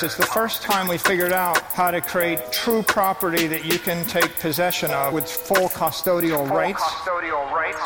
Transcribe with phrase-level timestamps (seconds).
[0.00, 0.06] The power of Bitcoin.
[0.06, 4.04] It's the first time we figured out how to create true property that you can
[4.06, 6.82] take possession of with full custodial rights.
[6.82, 7.80] Custodial rights.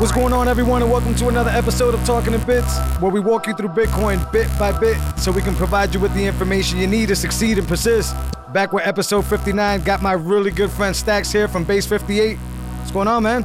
[0.00, 3.20] What's going on, everyone, and welcome to another episode of Talking in Bits, where we
[3.20, 6.78] walk you through Bitcoin bit by bit so we can provide you with the information
[6.78, 8.14] you need to succeed and persist.
[8.52, 12.36] Back with episode 59, got my really good friend Stacks here from Base 58.
[12.36, 13.44] What's going on, man?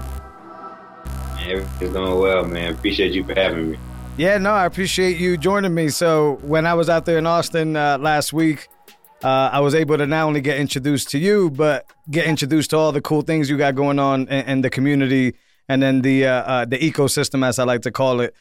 [1.40, 2.74] Everything's going well, man.
[2.74, 3.78] Appreciate you for having me.
[4.16, 5.90] Yeah, no, I appreciate you joining me.
[5.90, 8.68] So, when I was out there in Austin uh, last week,
[9.24, 12.78] uh, I was able to not only get introduced to you, but get introduced to
[12.78, 15.34] all the cool things you got going on in, in the community
[15.68, 18.36] and then the uh, uh, the ecosystem, as I like to call it.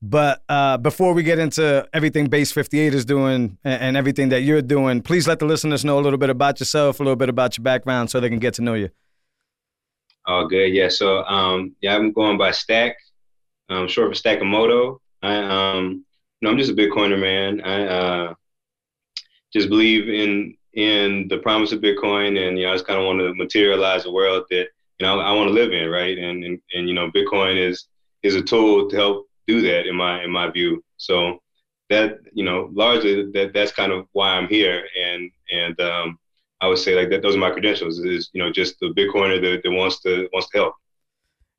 [0.00, 4.42] But uh, before we get into everything Base 58 is doing and, and everything that
[4.42, 7.28] you're doing, please let the listeners know a little bit about yourself, a little bit
[7.28, 8.88] about your background, so they can get to know you.
[10.24, 10.72] All good.
[10.72, 10.88] Yeah.
[10.88, 12.96] So, um, yeah, I'm going by Stack,
[13.68, 15.00] um, short for Stackamoto.
[15.22, 16.04] I, um,
[16.40, 17.60] no, I'm just a Bitcoiner, man.
[17.62, 18.34] I uh,
[19.52, 23.06] just believe in in the promise of Bitcoin, and you know, I just kind of
[23.06, 26.16] want to materialize a world that you know I want to live in, right?
[26.16, 27.86] And, and and you know, Bitcoin is
[28.22, 30.84] is a tool to help do that in my in my view.
[30.96, 31.40] So
[31.90, 36.18] that you know, largely that that's kind of why I'm here, and and um,
[36.60, 37.22] I would say like that.
[37.22, 37.98] Those are my credentials.
[37.98, 40.74] Is you know just the Bitcoiner that, that wants to wants to help.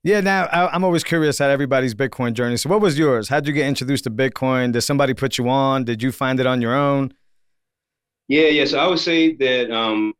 [0.03, 2.55] Yeah, now I, I'm always curious at everybody's Bitcoin journey.
[2.55, 3.27] So, what was yours?
[3.27, 4.71] How'd you get introduced to Bitcoin?
[4.71, 5.83] Did somebody put you on?
[5.83, 7.13] Did you find it on your own?
[8.29, 8.65] Yeah, yeah.
[8.65, 10.13] So I would say that um,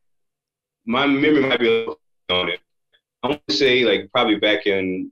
[0.84, 2.60] my memory might be a little on it.
[3.22, 5.10] I want to say like probably back in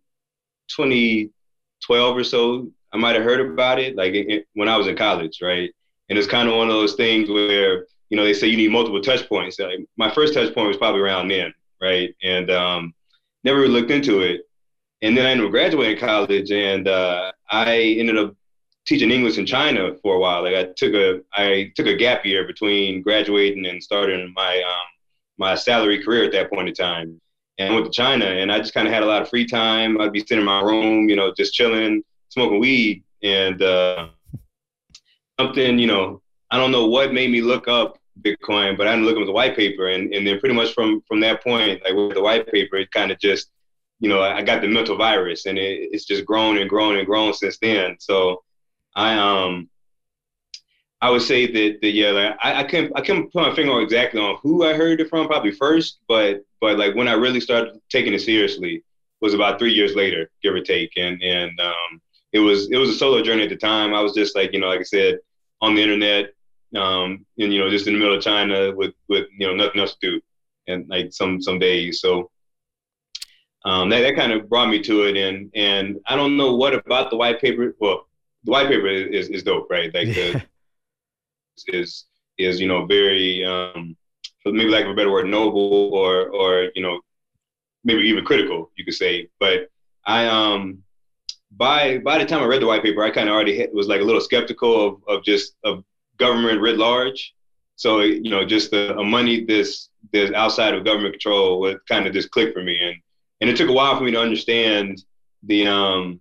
[0.68, 4.96] 2012 or so, I might have heard about it like it, when I was in
[4.96, 5.70] college, right?
[6.08, 8.72] And it's kind of one of those things where you know they say you need
[8.72, 9.58] multiple touch points.
[9.58, 12.14] Like my first touch point was probably around then, right?
[12.22, 12.94] And um,
[13.44, 14.47] never really looked into it.
[15.02, 18.34] And then I ended up graduating college, and uh, I ended up
[18.86, 20.42] teaching English in China for a while.
[20.42, 24.86] Like I took a I took a gap year between graduating and starting my um,
[25.36, 27.20] my salary career at that point in time.
[27.58, 29.46] And I went to China, and I just kind of had a lot of free
[29.46, 30.00] time.
[30.00, 34.08] I'd be sitting in my room, you know, just chilling, smoking weed, and uh,
[35.40, 39.06] something, you know, I don't know what made me look up Bitcoin, but I didn't
[39.06, 41.94] look up the white paper, and and then pretty much from from that point, like
[41.94, 43.50] with the white paper, it kind of just,
[44.00, 47.06] you know, I got the mental virus, and it, it's just grown and grown and
[47.06, 47.96] grown since then.
[47.98, 48.42] So
[48.94, 49.68] I um
[51.00, 53.72] I would say that, that yeah, like I, I couldn't I couldn't put my finger
[53.72, 57.12] on exactly on who I heard it from probably first, but but like when I
[57.12, 58.82] really started taking it seriously
[59.20, 60.92] was about three years later, give or take.
[60.96, 62.00] And and um
[62.32, 63.94] it was it was a solo journey at the time.
[63.94, 65.18] I was just like, you know, like I said,
[65.60, 66.32] on the internet,
[66.76, 69.80] um, and you know, just in the middle of China with with you know nothing
[69.80, 70.20] else to do
[70.66, 72.00] and like some some days.
[72.00, 72.30] So
[73.64, 76.74] um, that, that kind of brought me to it and and I don't know what
[76.74, 78.08] about the white paper well
[78.44, 79.92] the white paper is, is dope, right?
[79.92, 80.42] Like the
[81.68, 82.06] is
[82.38, 83.96] is you know very um,
[84.42, 87.00] for maybe lack of a better word, noble or or you know
[87.84, 89.28] maybe even critical, you could say.
[89.40, 89.70] But
[90.06, 90.82] I um
[91.52, 93.88] by by the time I read the white paper, I kind of already hit, was
[93.88, 95.84] like a little skeptical of of just of
[96.18, 97.34] government writ large.
[97.76, 102.06] So you know, just the a money this this outside of government control would kind
[102.06, 102.96] of just click for me, and
[103.40, 105.02] and it took a while for me to understand
[105.44, 106.20] the um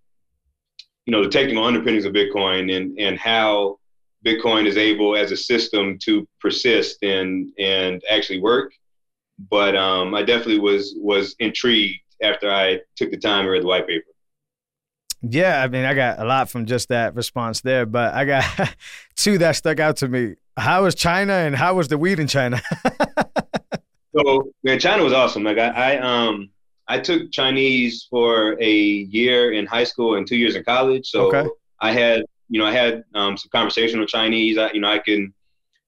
[1.06, 3.80] you know the technical underpinnings of Bitcoin and and how
[4.26, 8.74] Bitcoin is able as a system to persist and and actually work.
[9.50, 13.68] But um, I definitely was was intrigued after I took the time to read the
[13.68, 14.08] white paper.
[15.22, 18.76] Yeah, I mean, I got a lot from just that response there, but I got
[19.16, 20.36] two that stuck out to me.
[20.58, 22.62] How was China and how was the weed in China?
[24.18, 25.44] so, man, China was awesome.
[25.44, 26.50] Like I, I um
[26.88, 31.10] I took Chinese for a year in high school and two years in college.
[31.10, 31.50] So Okay.
[31.80, 34.58] I had, you know, I had um, some conversational Chinese.
[34.58, 35.34] I, you know, I can,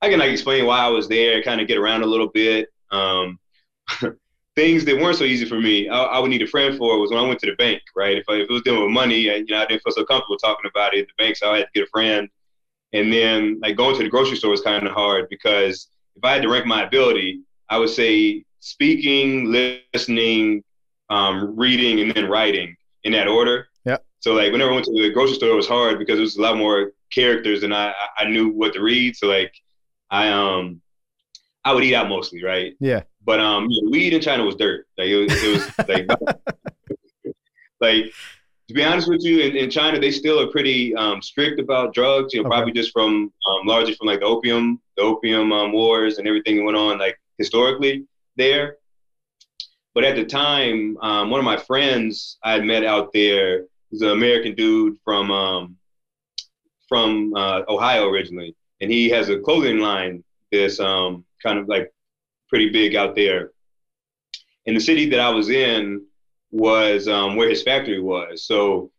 [0.02, 2.70] I can like explain why I was there, kind of get around a little bit.
[2.92, 3.40] Um,
[4.56, 7.12] things that weren't so easy for me, I, I would need a friend for was
[7.12, 8.18] when I went to the bank, right?
[8.18, 10.04] If, I, if it was dealing with money, and you know, I didn't feel so
[10.06, 12.28] comfortable talking about it at the bank, so I had to get a friend.
[12.94, 16.34] And then like going to the grocery store was kind of hard because if I
[16.34, 19.52] had to rank my ability, I would say speaking,
[19.94, 20.64] listening,
[21.10, 23.68] um, reading, and then writing in that order.
[23.86, 23.98] Yeah.
[24.20, 26.38] So like whenever I went to the grocery store, it was hard because it was
[26.38, 29.16] a lot more characters than I I knew what to read.
[29.16, 29.54] So like
[30.12, 30.82] I um
[31.66, 32.76] I would eat out mostly, right?
[32.80, 33.04] Yeah.
[33.24, 34.88] But um, you know, weed in China was dirt.
[34.98, 37.34] Like it was, it was like,
[37.82, 38.14] like
[38.68, 41.94] to be honest with you, in, in China they still are pretty um, strict about
[41.94, 42.34] drugs.
[42.34, 42.56] You know, Okay.
[42.58, 46.58] probably just from um, largely from like the opium, the opium um, wars and everything
[46.58, 48.06] that went on like historically
[48.38, 48.78] there.
[49.94, 54.02] But at the time, um, one of my friends I had met out there was
[54.02, 55.78] an American dude from um,
[56.88, 61.92] from uh, Ohio originally, and he has a clothing line that's um, kind of like
[62.50, 63.52] pretty big out there.
[64.66, 66.06] And the city that I was in
[66.52, 68.44] was um, where his factory was.
[68.46, 68.92] So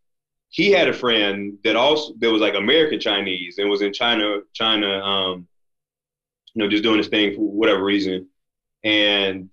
[0.51, 4.41] he had a friend that also that was like American Chinese and was in China,
[4.53, 5.49] China, um,
[6.55, 8.29] you know, just doing his thing for whatever reason.
[8.83, 9.51] And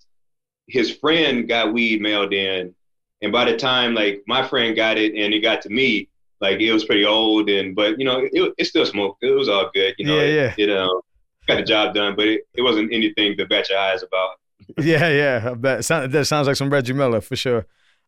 [0.67, 2.73] his friend got weed mailed in,
[3.21, 6.09] and by the time like my friend got it and it got to me,
[6.41, 9.23] like it was pretty old and but you know it, it still smoked.
[9.23, 9.95] It was all good.
[9.97, 11.01] You know, Yeah, it, it um,
[11.47, 14.31] got the job done, but it, it wasn't anything to bat your eyes about.
[14.79, 15.51] Yeah, yeah.
[15.51, 15.85] I bet.
[15.85, 17.65] Sound, that sounds like some Reggie Miller for sure.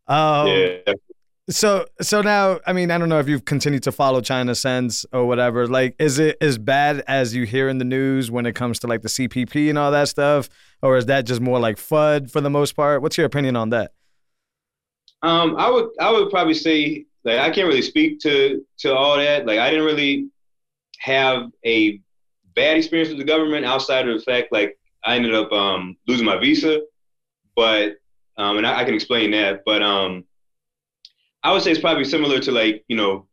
[0.07, 0.93] Um, yeah.
[1.49, 5.05] So, so now, I mean, I don't know if you've continued to follow China since
[5.13, 5.67] or whatever.
[5.67, 8.87] Like, is it as bad as you hear in the news when it comes to
[8.87, 10.49] like the CPP and all that stuff,
[10.81, 13.01] or is that just more like FUD for the most part?
[13.01, 13.91] What's your opinion on that?
[15.21, 19.17] Um, I would I would probably say like I can't really speak to to all
[19.17, 19.45] that.
[19.45, 20.29] Like I didn't really
[20.99, 21.99] have a
[22.55, 26.25] bad experience with the government outside of the fact like I ended up um, losing
[26.25, 26.81] my visa,
[27.55, 27.97] but
[28.37, 29.63] um, and I, I can explain that.
[29.65, 30.23] But um,
[31.43, 33.27] I would say it's probably similar to like you know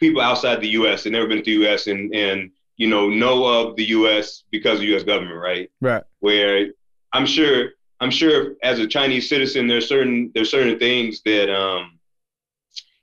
[0.00, 1.04] people outside the U.S.
[1.04, 1.86] that never been to the U.S.
[1.86, 4.44] and and you know know of the U.S.
[4.50, 5.02] because of the U.S.
[5.02, 5.70] government, right?
[5.80, 6.02] Right.
[6.20, 6.68] where
[7.12, 11.98] I'm sure I'm sure as a Chinese citizen there's certain there's certain things that um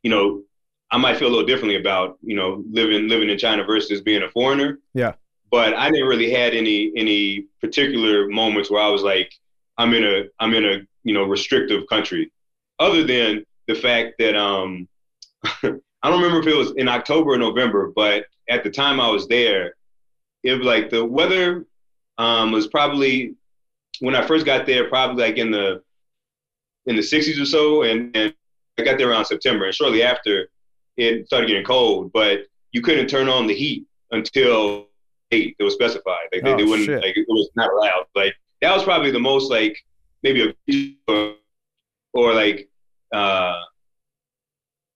[0.01, 0.42] you know
[0.92, 4.24] I might feel a little differently about you know living living in China versus being
[4.24, 4.80] a foreigner.
[4.94, 5.13] Yeah.
[5.51, 9.31] But I didn't really had any any particular moments where I was like
[9.78, 12.31] I'm in a I'm in a you know restrictive country,
[12.80, 14.88] other than the fact that um
[15.44, 19.09] I don't remember if it was in October or November, but at the time I
[19.09, 19.75] was there,
[20.44, 21.65] it was like the weather
[22.18, 23.36] um, was probably
[24.00, 25.81] when I first got there, probably like in the
[26.86, 28.33] in the 60s or so, and, and
[28.77, 30.50] I got there around September, and shortly after,
[30.97, 32.12] it started getting cold.
[32.13, 34.88] But you couldn't turn on the heat until
[35.31, 35.56] eight.
[35.57, 36.27] It was specified.
[36.31, 37.01] Like they, Oh, they wouldn't shit.
[37.01, 38.06] like it was not allowed.
[38.15, 39.77] Like that was probably the most like
[40.24, 41.36] maybe a or,
[42.13, 42.69] or like
[43.13, 43.59] uh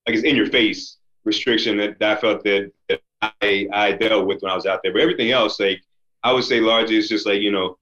[0.07, 4.27] like it's in your face restriction that, that I felt that, that I I dealt
[4.27, 4.93] with when I was out there.
[4.93, 5.81] But everything else, like
[6.23, 7.77] I would say largely it's just like, you know,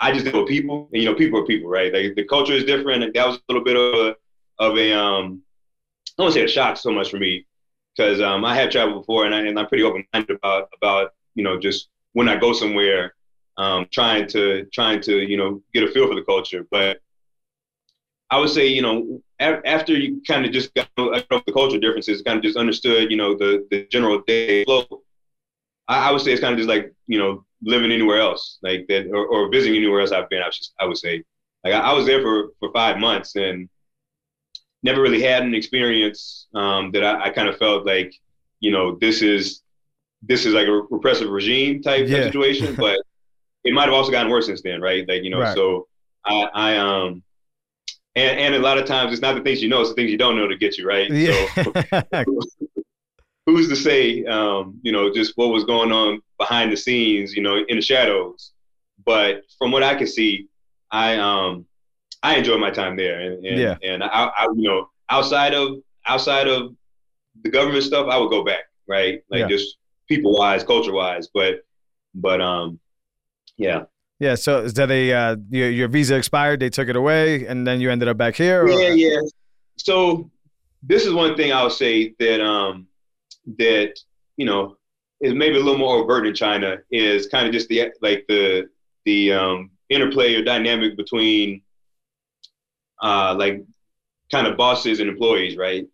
[0.00, 1.92] I just deal with people and you know, people are people, right?
[1.92, 3.12] Like the culture is different.
[3.14, 4.16] That was a little bit of a
[4.58, 5.42] of a um
[6.18, 7.46] I don't say a shock so much for me
[7.96, 11.12] because um I have traveled before and I and I'm pretty open minded about about,
[11.34, 13.14] you know, just when I go somewhere,
[13.56, 16.66] um, trying to trying to, you know, get a feel for the culture.
[16.70, 17.00] But
[18.30, 22.22] I would say, you know, after you kind of just got over the cultural differences,
[22.22, 24.86] kind of just understood, you know, the the general day flow.
[25.88, 28.86] I, I would say it's kind of just like, you know, living anywhere else, like
[28.88, 30.42] that, or, or visiting anywhere else I've been.
[30.42, 31.24] I, just, I would say,
[31.64, 33.68] like I, I was there for for five months and
[34.82, 38.12] never really had an experience um, that I, I kind of felt like,
[38.60, 39.62] you know, this is
[40.22, 42.24] this is like a repressive regime type, type Yeah.
[42.24, 42.98] situation, but
[43.64, 45.06] it might have also gotten worse since then, right?
[45.08, 45.56] Like, you know, Right.
[45.56, 45.88] so
[46.26, 47.22] I, I um
[48.20, 50.10] and, and a lot of times it's not the things you know, it's the things
[50.10, 51.08] you don't know to get you, right?
[51.26, 51.74] So
[52.12, 52.24] Yeah.
[53.46, 57.42] who's to say, um, you know, just what was going on behind the scenes, you
[57.42, 58.52] know, in the shadows.
[59.04, 60.46] But from what I can see,
[60.90, 61.66] I um
[62.22, 63.76] I enjoy my time there, and and, Yeah.
[63.82, 66.74] and I, I, you know, outside of outside of
[67.42, 69.22] the government stuff, I would go back, right?
[69.30, 69.48] Like Yeah.
[69.48, 69.76] just
[70.08, 71.60] people wise, culture wise, but
[72.14, 72.78] but um,
[73.56, 73.84] yeah.
[74.20, 74.36] Yeah.
[74.36, 76.60] So is that a uh, your your visa expired?
[76.60, 78.64] They took it away, and then you ended up back here.
[78.64, 79.20] or- Yeah, yeah.
[79.76, 80.30] So
[80.82, 82.86] this is one thing I would say that um
[83.58, 83.98] that
[84.36, 84.76] you know
[85.20, 88.68] is maybe a little more overt in China is kind of just the like the
[89.06, 91.62] the um, interplay or dynamic between
[93.02, 93.62] uh like
[94.30, 95.86] kind of bosses and employees, right?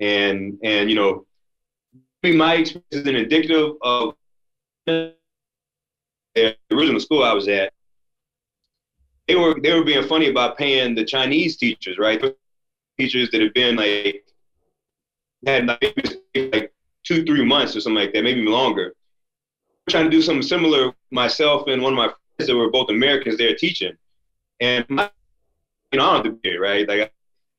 [0.00, 1.26] And and you know,
[2.22, 4.14] my experience is an indicative of
[6.68, 7.72] the original school I was at.
[9.26, 12.22] They were they were being funny about paying the Chinese teachers, right?
[12.98, 14.24] Teachers that have been like
[15.46, 15.94] had like,
[16.34, 16.72] like
[17.04, 18.94] two three months or something like that, maybe longer.
[19.88, 23.36] trying to do something similar myself and one of my friends that were both Americans
[23.36, 23.96] there teaching,
[24.60, 25.10] and my,
[25.92, 26.88] you know I don't to be right.
[26.88, 27.12] Like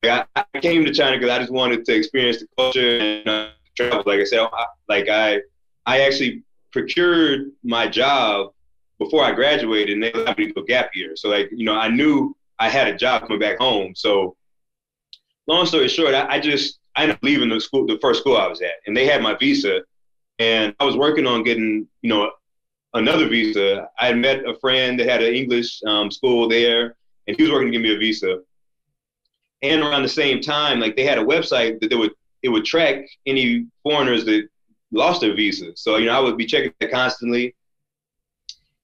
[0.03, 3.49] I, I came to China because I just wanted to experience the culture and uh,
[3.75, 4.03] travel.
[4.05, 5.41] Like I said, I, like I
[5.85, 8.53] I actually procured my job
[8.99, 11.15] before I graduated, and they allowed me to a gap year.
[11.15, 13.93] So like you know, I knew I had a job coming back home.
[13.95, 14.35] So
[15.47, 18.37] long story short, I, I just I ended up leaving the school, the first school
[18.37, 19.81] I was at, and they had my visa,
[20.37, 22.31] and I was working on getting you know
[22.93, 23.87] another visa.
[23.99, 26.95] I had met a friend that had an English um, school there,
[27.27, 28.39] and he was working to give me a visa.
[29.61, 32.65] And around the same time, like they had a website that they would it would
[32.65, 34.47] track any foreigners that
[34.91, 35.71] lost their visa.
[35.75, 37.55] So you know I would be checking that constantly.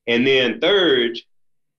[0.07, 1.17] And then third,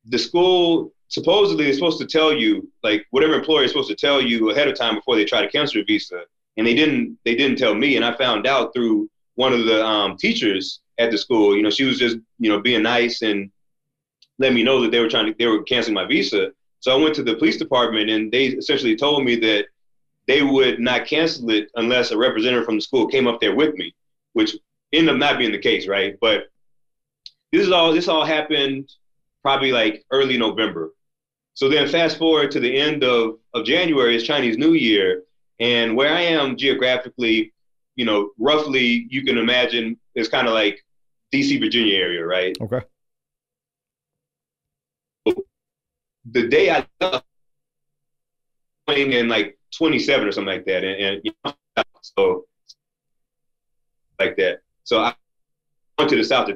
[0.06, 4.20] the school supposedly is supposed to tell you like whatever employer is supposed to tell
[4.20, 6.22] you ahead of time before they try to cancel your visa.
[6.56, 7.96] And they didn't they didn't tell me.
[7.96, 11.56] And i found out through one of the um, teachers at the school.
[11.56, 13.50] You know she was just you know being nice and
[14.38, 16.50] let me know that they were trying to they were canceling my visa.
[16.80, 19.66] So i went to the police department and they essentially told me that
[20.26, 23.74] they would not cancel it unless a representative from the school came up there with
[23.74, 23.94] me
[24.32, 24.56] which
[24.92, 26.16] ended up not being the case right?
[26.20, 26.48] But
[27.56, 28.90] this is all this all happened
[29.42, 30.92] probably like early november
[31.56, 35.22] so then fast forward to the end of, of January is Chinese New Year.
[35.58, 37.54] And where I am geographically,
[37.94, 40.84] you know, roughly you can imagine it's kind of like
[41.32, 42.54] DC, Virginia area, right?
[42.60, 42.82] Okay.
[46.30, 47.24] The day I left,
[48.88, 50.84] in like 27 or something like that.
[50.84, 51.54] And, and you know,
[52.02, 52.44] so
[54.18, 54.60] like that.
[54.84, 55.14] So I
[55.98, 56.50] went to the South.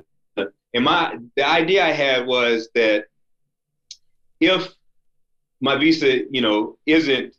[0.75, 3.07] And my, the idea I had was that
[4.39, 4.69] if
[5.61, 7.35] my visa, you know, isn't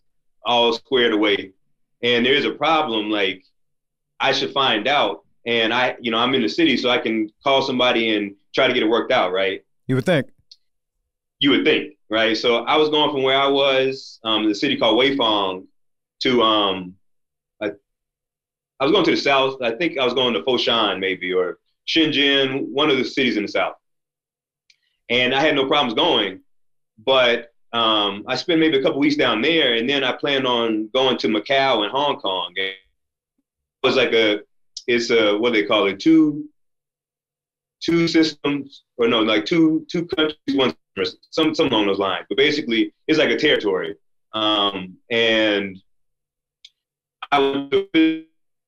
[0.46, 1.54] all squared away,
[2.04, 3.44] and there's a problem, like
[4.20, 5.24] I should find out.
[5.46, 8.68] And I, you know, I'm in the city, so I can call somebody and try
[8.68, 9.64] to get it worked out, right?
[9.88, 10.28] You would think.
[11.40, 12.38] You would think, right?
[12.38, 15.66] So I was going from where I was, um, the city called Weifang,
[16.22, 16.96] to um,
[17.60, 17.72] I,
[18.80, 19.62] I was going to the south.
[19.64, 21.58] I think I was going to Foshan maybe or
[21.92, 23.76] Shenzhen, one of the cities in the south.
[25.10, 26.42] And I had no problems going,
[27.04, 30.90] but um, I spent maybe a couple weeks down there, and then I planned on
[30.94, 32.54] going to Macau and Hong Kong.
[32.58, 32.76] And it
[33.84, 34.40] was like a,
[34.88, 36.50] it's a what they call it, two,
[37.82, 40.74] two systems, or no, like two two countries, one
[41.32, 42.26] some some along those lines.
[42.30, 43.96] But basically, it's like a territory,
[44.34, 45.78] um, and
[47.32, 47.70] I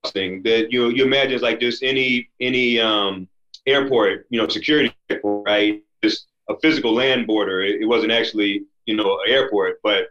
[0.03, 3.27] was that you you imagine it's like just any any um,
[3.65, 5.83] airport, you know, security airport, right?
[6.03, 7.61] Just a physical land border.
[7.61, 9.79] It, it wasn't actually you know, an airport.
[9.83, 10.07] But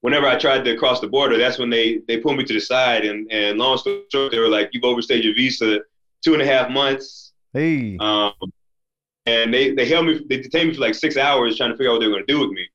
[0.00, 2.60] whenever I tried to cross the border, that's when they they pulled me to the
[2.60, 5.80] side and and long story short, they were like, "You've overstayed your visa
[6.24, 7.96] two and a half months." Hey.
[7.98, 8.32] Um,
[9.26, 11.90] and they they held me, they detained me for like six hours trying to figure
[11.90, 12.66] out what they were going to do with me,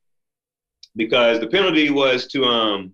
[0.96, 2.94] because the penalty was to um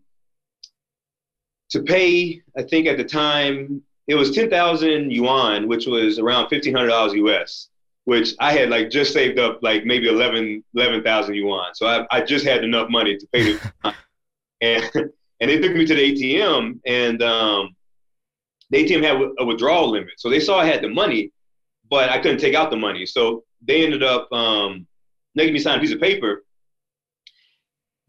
[1.72, 2.42] to pay.
[2.58, 6.90] I think at the time it was ten thousand yuan, which was around fifteen hundred
[6.90, 7.70] dollars US
[8.08, 11.76] which I had like just saved up like maybe 11 11,000 yuan.
[11.76, 13.72] So I, I just had enough money to pay the
[14.62, 14.90] and
[15.42, 17.76] and they took me to the ATM and um,
[18.70, 20.14] the ATM had a withdrawal limit.
[20.20, 21.34] So they saw I had the money,
[21.90, 23.06] but I couldn't take out the money.
[23.06, 24.88] So they ended up um,
[25.36, 26.46] making me sign a piece of paper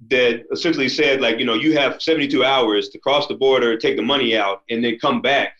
[0.07, 3.97] that essentially said like, you know, you have 72 hours to cross the border, take
[3.97, 5.57] the money out, and then come back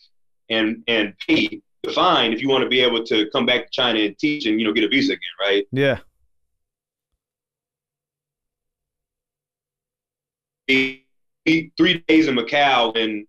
[0.49, 3.71] and and pay the fine if you want to be able to come back to
[3.71, 5.67] China and teach and you know get a visa again, right?
[5.73, 5.99] Yeah.
[10.69, 13.27] Three days in Macau and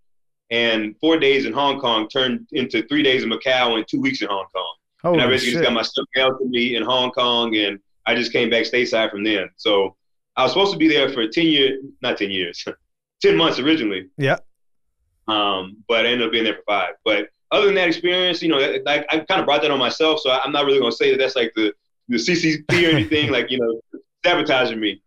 [0.51, 4.21] and four days in Hong Kong turned into three days in Macau and two weeks
[4.21, 4.75] in Hong Kong.
[5.01, 5.59] Holy and I basically shit.
[5.59, 8.65] just got my stuff mailed to me in Hong Kong, and I just came back
[8.65, 9.49] stateside from then.
[9.55, 9.95] So
[10.39, 12.63] I was supposed to be there for ten years, not ten years,
[13.21, 14.07] ten months originally.
[14.17, 14.37] Yeah.
[15.27, 16.93] Um, but I ended up being there for five.
[17.03, 20.21] But other than that experience, you know, like I kind of brought that on myself,
[20.21, 21.73] so I'm not really gonna say that that's like the
[22.07, 25.01] the CCP or anything, like you know, sabotaging me.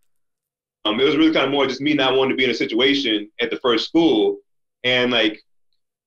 [0.85, 2.55] Um, it was really kind of more just me not wanting to be in a
[2.55, 4.37] situation at the first school,
[4.85, 5.43] and like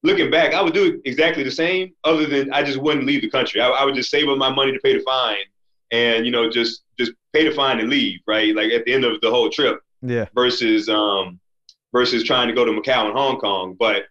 [0.04, 3.30] looking back, I would do exactly the same, other than I just wouldn't leave the
[3.32, 3.60] country.
[3.60, 5.46] I, I would just save up my money to pay the fine,
[5.90, 8.56] and you know, just just pay the fine and leave, right?
[8.56, 10.26] Like at the end of the whole trip, Yeah.
[10.34, 11.40] versus um
[11.94, 14.04] versus trying to go to Macau and Hong Kong, but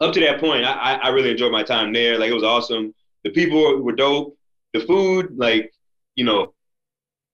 [0.00, 2.18] up to that point, I, I really enjoyed my time there.
[2.18, 2.94] Like it was awesome.
[3.22, 4.36] The people were dope.
[4.72, 5.72] The food, like,
[6.16, 6.52] you know,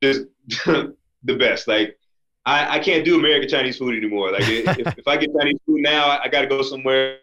[0.02, 0.26] just
[0.66, 1.66] the best.
[1.68, 1.98] Like
[2.44, 4.30] I, I can't do American Chinese food anymore.
[4.30, 7.18] Like if, if I get Chinese food now, I, I got to go somewhere.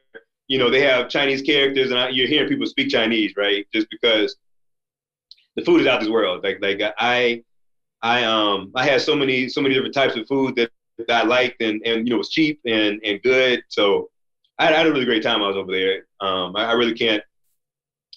[0.48, 3.67] You know, they have Chinese characters, and I, you're hearing people speak Chinese, right?
[3.74, 4.38] Just because
[5.55, 6.43] the food is out this world.
[6.43, 7.43] Like like I
[8.07, 10.69] I um I had so many so many different types of food that,
[11.07, 13.63] that I liked, and and you know was cheap and and good.
[13.69, 14.09] So
[14.59, 15.43] I had, I had a really great time.
[15.43, 16.07] I was over there.
[16.19, 17.23] Um, I, I really can't,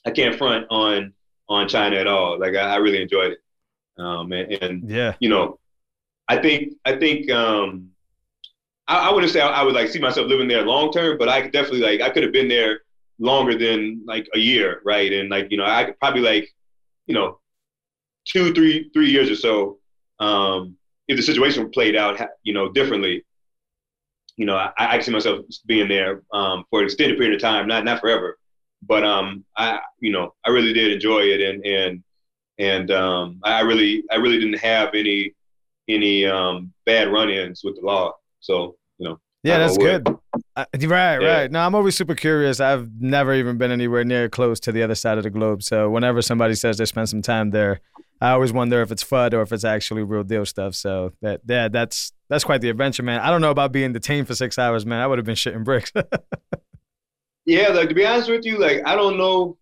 [0.07, 1.13] I can't front on
[1.49, 2.39] on China at all.
[2.39, 3.41] Like I, I really enjoyed it.
[3.99, 5.15] Um, and, and Yeah.
[5.21, 5.59] you know,
[6.29, 7.91] I think I think um,
[8.89, 11.29] I, I wouldn't say I, I would like see myself living there long term, but
[11.29, 12.81] I could definitely like I could have been there
[13.19, 15.13] longer than like a year, right?
[15.13, 16.49] And like you know, I could probably like
[17.07, 17.41] you know
[18.27, 19.80] two, three, three years or so.
[20.21, 20.77] Um,
[21.09, 23.25] if the situation played out, you know, differently,
[24.37, 27.67] you know, I, I see myself being there um, for an extended period of time,
[27.67, 28.39] not not forever,
[28.83, 32.03] but um, I you know I really did enjoy it, and and
[32.59, 35.35] and um, I really I really didn't have any
[35.89, 39.21] any um, bad run-ins with the law, so you know.
[39.43, 40.07] Yeah, that's good.
[40.55, 41.17] Uh, right, Yeah.
[41.17, 41.51] right.
[41.51, 42.61] No, I'm always super curious.
[42.61, 45.63] I've never even been anywhere near close to the other side of the globe.
[45.63, 47.81] So whenever somebody says they spent some time there,
[48.21, 50.75] I always wonder if it's FUD or if it's actually real deal stuff.
[50.75, 53.21] So that yeah, that's that's quite the adventure, man.
[53.21, 55.01] I don't know about being detained for six hours, man.
[55.01, 55.93] I would have been shitting bricks.
[57.47, 59.57] Yeah, like to be honest with you, like I don't know.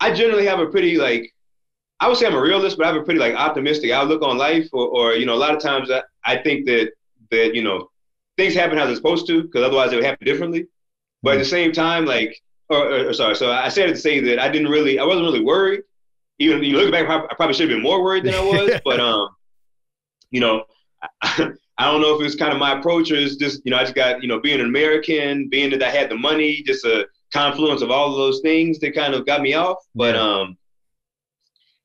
[0.00, 1.32] I generally have a pretty like
[2.00, 4.36] I would say I'm a realist, but I have a pretty like optimistic outlook on
[4.36, 4.68] life.
[4.72, 6.92] Or, or you know, a lot of times I, I think that
[7.30, 7.90] that you know
[8.36, 10.66] things happen how they're supposed to, because otherwise they would happen differently.
[11.22, 11.38] But at hmm.
[11.40, 14.38] the same time, like, or, or, or sorry, so I said it to say that
[14.38, 15.82] I didn't really, I wasn't really worried.
[16.38, 18.70] Even you look back, I probably should have been more worried than I was.
[18.84, 19.28] but um,
[20.30, 20.64] you know,
[21.22, 23.70] I, I don't know if it was kind of my approach or it's just you
[23.70, 26.62] know I just got you know being an American, being that I had the money,
[26.66, 29.78] just a confluence of all of those things that kind of got me off.
[29.94, 30.22] But Yeah.
[30.22, 30.56] um,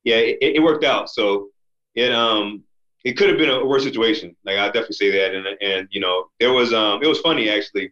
[0.03, 1.10] yeah, it, it worked out.
[1.10, 1.50] So
[1.96, 2.63] it um
[3.03, 4.36] it could have been a worse situation.
[4.46, 5.36] Like I definitely say that.
[5.36, 7.91] And and you know there was um it was funny actually.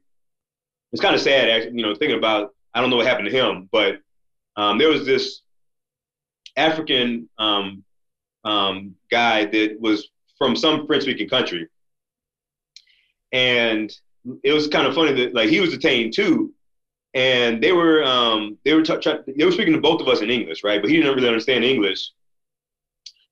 [0.91, 1.77] It's kind of sad actually.
[1.77, 3.99] You know thinking about I don't know what happened to him, but
[4.55, 5.41] um there was this
[6.57, 7.83] African um
[8.43, 11.67] um guy that was from some French speaking country,
[13.31, 13.91] and
[14.43, 16.53] it was kind of funny that like he was detained too.
[17.15, 20.21] And they were um, they were t- try- they were speaking to both of us
[20.21, 20.79] in English, right?
[20.79, 22.11] But he didn't really understand English.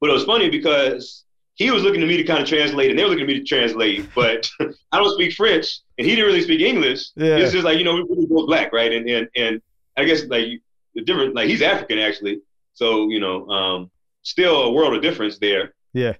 [0.01, 1.25] But it was funny because
[1.55, 3.39] he was looking to me to kind of translate, and they were looking to me
[3.39, 4.07] to translate.
[4.15, 4.49] But
[4.91, 7.09] I don't speak French, and he didn't really speak English.
[7.15, 7.37] Yeah.
[7.37, 8.91] It's just like you know, we're both black, right?
[8.91, 9.61] And and and
[9.95, 10.61] I guess like
[10.95, 12.41] the different, like he's African actually,
[12.77, 15.73] so you know, um, still a world of difference there.
[15.93, 16.13] Yeah.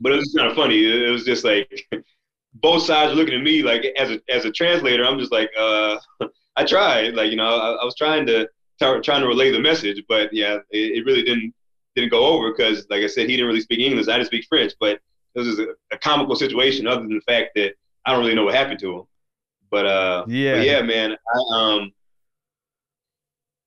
[0.00, 0.78] But it was kind of funny.
[1.06, 1.86] It was just like
[2.54, 5.04] both sides were looking at me like as a as a translator.
[5.04, 5.98] I'm just like, uh,
[6.56, 8.48] I tried, like you know, I, I was trying to
[8.80, 11.52] try, trying to relay the message, but yeah, it, it really didn't
[11.94, 14.08] didn't go over because, like I said, he didn't really speak English.
[14.08, 14.92] I didn't speak French, but
[15.34, 16.86] it was just a, a comical situation.
[16.86, 17.74] Other than the fact that
[18.06, 19.02] I don't really know what happened to him,
[19.70, 20.56] but uh, Yeah.
[20.56, 21.92] but yeah, man, I um,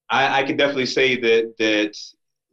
[0.09, 1.93] I I can definitely say that that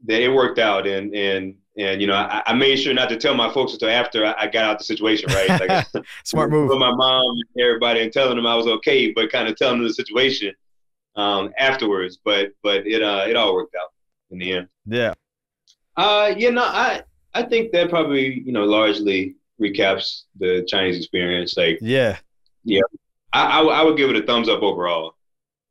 [0.07, 3.17] that it worked out, and and and you know, I, I made sure not to
[3.17, 5.49] tell my folks until after I, I got out the situation, right?
[5.61, 5.87] Like,
[6.25, 6.69] Smart move.
[6.69, 9.79] with my mom and everybody and telling them I was okay, but kind of telling
[9.79, 10.53] them the situation
[11.17, 12.19] um, afterwards.
[12.25, 13.93] But but it uh it all worked out
[14.31, 14.69] in the end.
[14.87, 15.15] Yeah.
[15.97, 17.03] Uh yeah, no, I
[17.35, 21.57] I think that probably you know largely recaps the Chinese experience.
[21.57, 21.79] Like
[22.65, 22.81] Yeah.
[23.33, 25.15] I I, I would give it a thumbs up overall.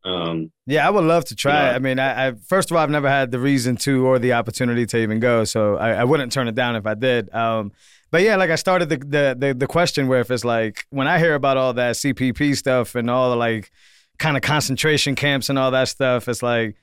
[0.08, 1.54] Um, Yeah, I would love to try.
[1.54, 1.72] Yeah.
[1.72, 1.76] it.
[1.76, 4.34] I mean, I, I first of all, I've never had the reason to or the
[4.34, 7.34] opportunity to even go, so I, I wouldn't turn it down if I did.
[7.34, 7.74] Um,
[8.10, 11.08] but yeah, like I started the, the the the question where if it's like when
[11.08, 13.70] I hear about all that CPP stuff and all the like
[14.17, 16.78] kind of concentration camps and all that stuff, it's like,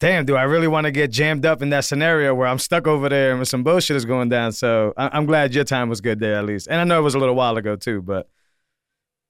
[0.00, 2.86] damn, do I really want to get jammed up in that scenario where I'm stuck
[2.86, 4.52] over there and some bullshit is going down?
[4.52, 7.02] So I, I'm glad your time was good there at least, and I know it
[7.02, 8.28] was a little while ago too, but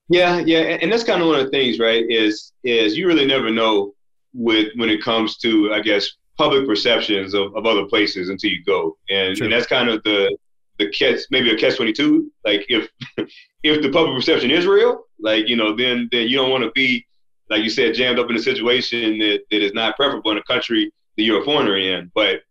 [0.09, 2.05] Yeah, yeah, and that's kind of one of the things, right?
[2.09, 3.95] Is is you really never know
[4.35, 8.63] with when it comes to, I guess, public perceptions of, of other places until you
[8.65, 9.47] go, and, True.
[9.47, 10.37] and that's kind of the
[10.79, 12.31] the catch, maybe a catch twenty two.
[12.45, 12.91] Like if
[13.63, 16.71] if the public perception is real, like you know, then then you don't want to
[16.73, 17.07] be,
[17.49, 20.43] like you said, jammed up in a situation that, that is not preferable in a
[20.43, 22.11] country that you're a foreigner in.
[22.15, 22.43] But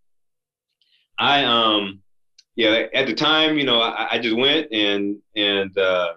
[1.19, 2.01] I um
[2.55, 6.13] yeah, at the time, you know, I, I just went and and uh,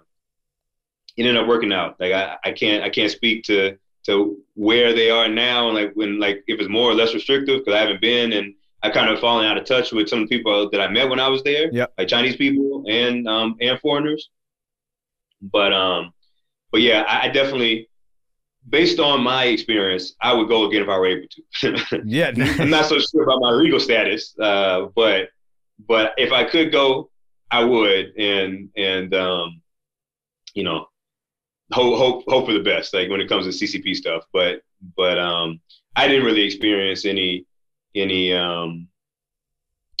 [1.17, 1.99] ended up working out.
[1.99, 5.91] Like I, I can't I can't speak to to where they are now and like
[5.95, 8.53] when like if it's more or less restrictive because I haven't been and
[8.83, 11.09] I kind of fallen out of touch with some of the people that I met
[11.09, 11.93] when I was there, Yep.
[11.97, 14.29] like Chinese people and um and foreigners.
[15.41, 16.13] But um,
[16.71, 17.89] but yeah, I, I definitely,
[18.69, 21.27] based on my experience, I would go again if I were able
[21.61, 22.01] to.
[22.05, 25.29] yeah, I'm not so sure about my legal status, uh, but
[25.87, 27.09] but if I could go,
[27.51, 29.61] I would, and and um,
[30.53, 30.87] you know,
[31.71, 32.93] hope hope hope for the best.
[32.93, 34.61] Like when it comes to CCP stuff, but
[34.95, 35.59] but um,
[35.95, 37.45] I didn't really experience any
[37.95, 38.87] any um,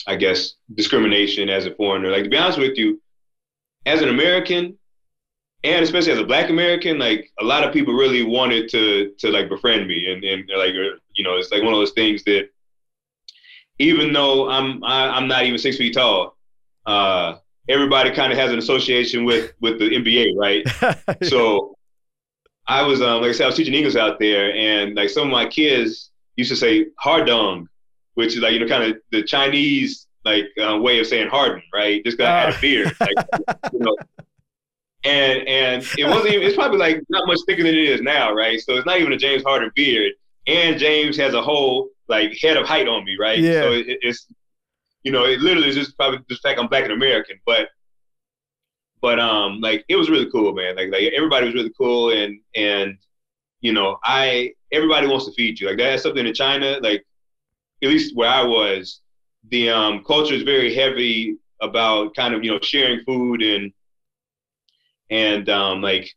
[0.05, 2.09] I guess discrimination as a foreigner.
[2.09, 3.01] Like to be honest with you,
[3.85, 4.77] as an American.
[5.63, 9.31] And especially as a Black American, like a lot of people really wanted to to
[9.31, 12.49] like befriend me, and and like you know, it's like one of those things that
[13.79, 16.37] even though I'm I, I'm not even six feet tall,
[16.85, 17.37] uh,
[17.69, 20.65] everybody kind of has an association with with the NBA, right?
[21.23, 21.75] so
[22.67, 25.23] I was um, like I said, I was teaching English out there, and like some
[25.23, 27.67] of my kids used to say hardong,
[28.15, 31.63] which is like you know kind of the Chinese like uh, way of saying harden,
[31.73, 32.03] right?
[32.03, 33.27] Just because I had a beard, like,
[33.73, 33.95] you know.
[35.03, 36.45] And and it wasn't even.
[36.45, 38.59] It's probably like not much thicker than it is now, right?
[38.59, 40.13] So it's not even a James Harden beard,
[40.47, 43.39] and James has a whole like head of height on me, right?
[43.39, 43.61] Yeah.
[43.61, 44.27] So it, it's
[45.07, 47.69] you know it literally is just probably the fact I'm black and American, but
[49.01, 50.75] but um like it was really cool, man.
[50.75, 52.97] Like like everybody was really cool, and and
[53.61, 55.67] you know I everybody wants to feed you.
[55.69, 57.05] Like that's something in China, like
[57.81, 58.99] at least where I was,
[59.49, 63.71] the um culture is very heavy about kind of you know sharing food and
[65.09, 66.13] and um like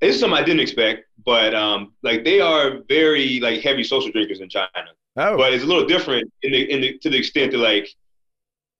[0.00, 4.40] it's something I didn't expect, but um like they are very like heavy social drinkers
[4.40, 4.68] in China
[5.16, 7.88] oh, but it's a little different in the, in the to the extent that like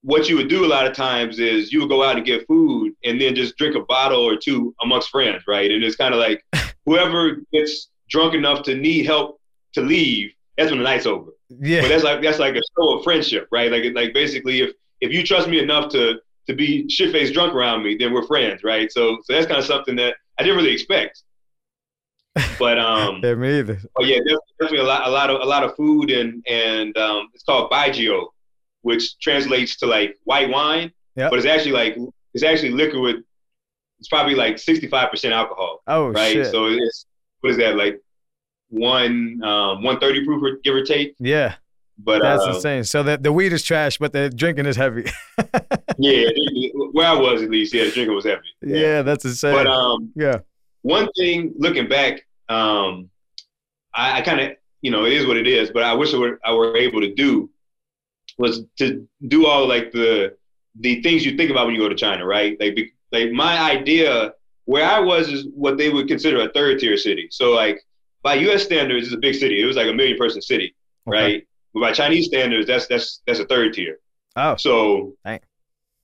[0.05, 2.47] what you would do a lot of times is you would go out and get
[2.47, 5.71] food and then just drink a bottle or two amongst friends, right?
[5.71, 6.45] And it's kind of like
[6.87, 9.41] whoever gets drunk enough to need help
[9.73, 11.31] to leave, that's when the night's over.
[11.49, 11.81] yeah.
[11.81, 13.73] But that's like that's like a show of friendship, right?
[13.73, 17.55] Like like basically if if you trust me enough to to be shit faced drunk
[17.55, 18.93] around me, then we're friends, right?
[18.93, 21.23] So so that's kind of something that I didn't really expect.
[22.59, 23.79] But um yeah, me either.
[23.97, 26.97] Oh yeah, definitely, definitely a lot, a lot of a lot of food and and
[26.99, 28.27] um, it's called baijiu,
[28.83, 31.31] which translates to like white wine, Yep.
[31.31, 31.97] but it's actually like
[32.35, 33.17] it's actually liquor with
[34.01, 36.33] it's probably like sixty five percent alcohol, Oh right?
[36.33, 36.47] shit.
[36.49, 37.07] So it's
[37.41, 38.01] what is that like
[38.71, 41.15] one um, one thirty proof or give or take?
[41.21, 41.55] yeah,
[41.99, 42.83] But that's uh, insane.
[42.85, 45.05] So the the weed is trash, but the drinking is heavy.
[45.99, 46.29] yeah,
[46.93, 48.43] where I was at least, yeah, the drinking was heavy.
[48.63, 49.55] yeah, that's insane.
[49.55, 50.39] But um, yeah.
[50.85, 53.11] One thing looking back, um,
[53.95, 54.51] I, I kind of,
[54.83, 57.01] you know, it is what it is, but I wish I were, I were able
[57.01, 57.51] to do
[58.39, 60.37] was to do all like the,
[60.81, 62.57] the things you think about when you go to China, right?
[62.61, 62.79] Like,
[63.13, 64.35] like my idea
[64.67, 67.29] where I was is what they would consider a third tier city.
[67.31, 67.81] So like
[68.23, 68.65] by U.S.
[68.65, 69.63] standards, it's a big city.
[69.63, 70.75] It was like a million person city,
[71.09, 71.17] Okay.
[71.17, 71.47] right?
[71.73, 73.99] But by Chinese standards, that's that's that's a third tier.
[74.37, 75.41] Oh, So, Dang.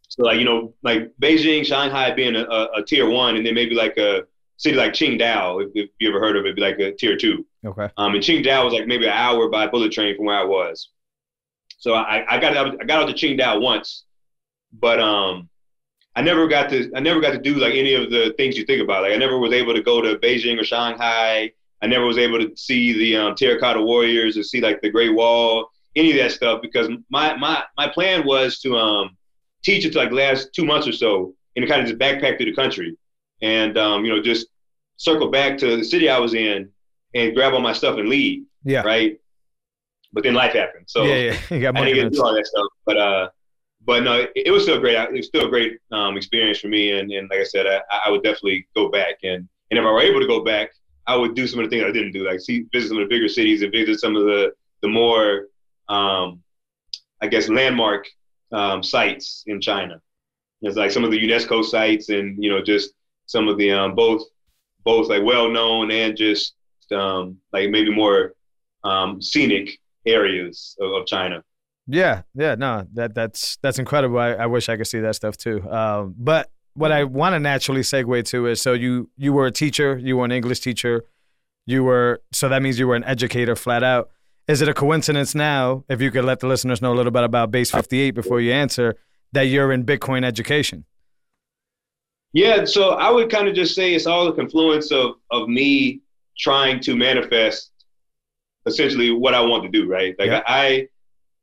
[0.09, 3.55] so like you know, like Beijing, Shanghai being a, a, a tier one, and then
[3.55, 4.23] maybe like a
[4.61, 7.47] city like Qingdao, if, if you ever heard of it, be like a tier two.
[7.65, 7.89] okay.
[7.97, 10.91] Um, and Qingdao was like maybe an hour by bullet train from where I was.
[11.79, 14.05] So I, I got out, I got out to Qingdao once,
[14.71, 15.49] but um,
[16.15, 18.67] I never got to I never got to do like any of the things you
[18.67, 19.03] think about.
[19.03, 21.51] Like I never was able to go to Beijing or Shanghai.
[21.83, 25.15] I never was able to see the um, Terracotta Warriors or see like the Great
[25.15, 29.17] Wall, any of that stuff because my my my plan was to um
[29.65, 32.37] teach it to like the last two months or so and kind of just backpack
[32.37, 32.97] through the country
[33.43, 34.47] and um, you know just
[34.97, 36.69] circle back to the city I was in
[37.15, 38.83] and grab all my stuff and leave Yeah.
[38.83, 39.19] right?
[40.13, 41.37] But then life happened, so yeah, yeah.
[41.51, 41.93] You got I money.
[41.95, 42.67] didn't get to do all that stuff.
[42.85, 43.29] But uh,
[43.87, 44.97] but no, it, it was still great.
[44.97, 47.81] It was still a great um, experience for me, and, and like I said, I,
[48.07, 49.17] I would definitely go back.
[49.23, 50.71] And and if I were able to go back,
[51.07, 53.05] I would do some of the things I didn't do, like see visit some of
[53.09, 55.47] the bigger cities and visit some of the the more
[55.89, 56.43] um,
[57.23, 58.09] I guess landmark
[58.53, 60.01] um, sites in China.
[60.63, 62.91] It's like some of the UNESCO sites, and you know just
[63.31, 64.23] some of the um, both
[64.85, 66.55] both like well known and just
[66.93, 68.35] um, like maybe more
[68.83, 71.43] um, scenic areas of, of China.
[71.87, 74.19] Yeah, yeah, no, that that's that's incredible.
[74.19, 75.69] I, I wish I could see that stuff too.
[75.71, 79.53] Um, but what I want to naturally segue to is so you you were a
[79.53, 81.05] teacher, you were an English teacher,
[81.67, 84.11] you were so that means you were an educator flat out.
[84.49, 87.23] Is it a coincidence now, if you could let the listeners know a little bit
[87.23, 88.97] about Base 58 before you answer,
[89.31, 90.85] that you're in Bitcoin education?
[92.33, 96.01] Yeah, so I would kind of just say it's all a confluence of of me
[96.39, 97.73] trying to manifest
[98.67, 100.15] essentially what I want to do, right?
[100.19, 100.43] Like Yeah.
[100.47, 100.89] I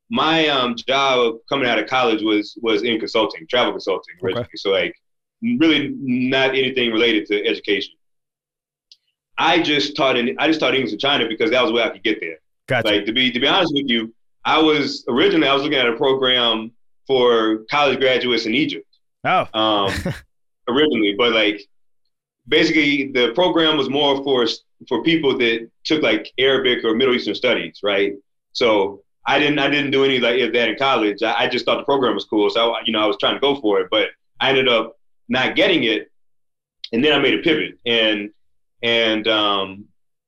[0.10, 4.47] my um job coming out of college was was in consulting, travel consulting originally.
[4.56, 4.95] So like
[5.41, 7.93] really not anything related to education.
[9.38, 11.89] I just taught in I just taught English in China because that was where I
[11.89, 12.38] could get there.
[12.67, 12.88] Gotcha.
[12.88, 14.13] Like to be to be honest with you,
[14.45, 16.71] I was originally I was looking at a program
[17.06, 18.88] for college graduates in Egypt
[19.28, 19.93] oh, um,
[20.67, 21.62] originally, but like
[22.47, 24.47] basically the program was more for
[24.88, 28.13] for people that took like Arabic or Middle Eastern studies, right?
[28.53, 31.21] So I didn't I didn't do any like of that in college.
[31.23, 33.36] I, I just thought the program was cool, so I, you know I was trying
[33.36, 36.12] to go for it, but I ended up not getting it,
[36.93, 38.30] and then I made a pivot and
[38.84, 39.86] and um,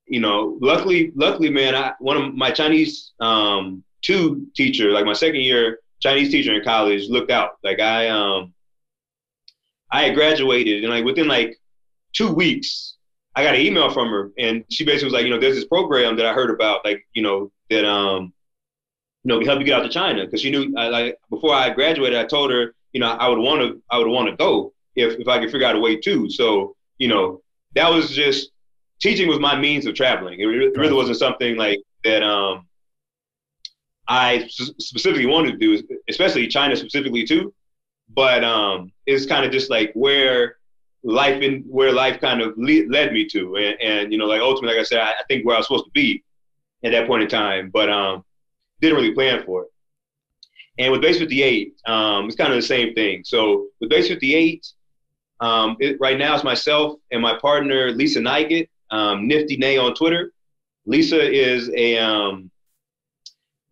[0.08, 5.14] you know luckily luckily man I, one of my Chinese um, two teacher like my
[5.14, 8.54] second year Chinese teacher in college looked out like I um
[9.92, 11.58] I had graduated and like within like
[12.14, 12.96] two weeks,
[13.36, 15.66] I got an email from her and she basically was like, you know, there's this
[15.66, 18.34] program that I heard about, like, you know, that um
[19.24, 21.70] you know, help you get out to China because she knew I, like before I
[21.72, 24.74] graduated, I told her, you know, I would want to, I would want to go
[24.96, 26.30] if if I could figure out a way to.
[26.30, 27.42] So, you know,
[27.76, 28.52] that was just
[29.02, 30.40] teaching was my means of traveling.
[30.40, 32.24] It really, really wasn't something like that.
[32.24, 32.68] Um,
[34.08, 37.54] I specifically wanted to do, especially China specifically too.
[38.10, 40.58] But um, it's kind of just like where
[41.04, 44.42] life in where life kind of le- led me to, and, and you know, like
[44.42, 46.24] ultimately, like I said, I, I think where I was supposed to be
[46.84, 47.70] at that point in time.
[47.72, 48.24] But um,
[48.82, 49.70] didn't really plan for it.
[50.78, 53.24] And with Base 58, um, it's kind of the same thing.
[53.26, 54.66] So with Base 58,
[55.42, 59.94] um, it, right now it's myself and my partner Lisa Neigut, um, Nifty Nay on
[59.94, 60.32] Twitter.
[60.86, 62.50] Lisa is a um,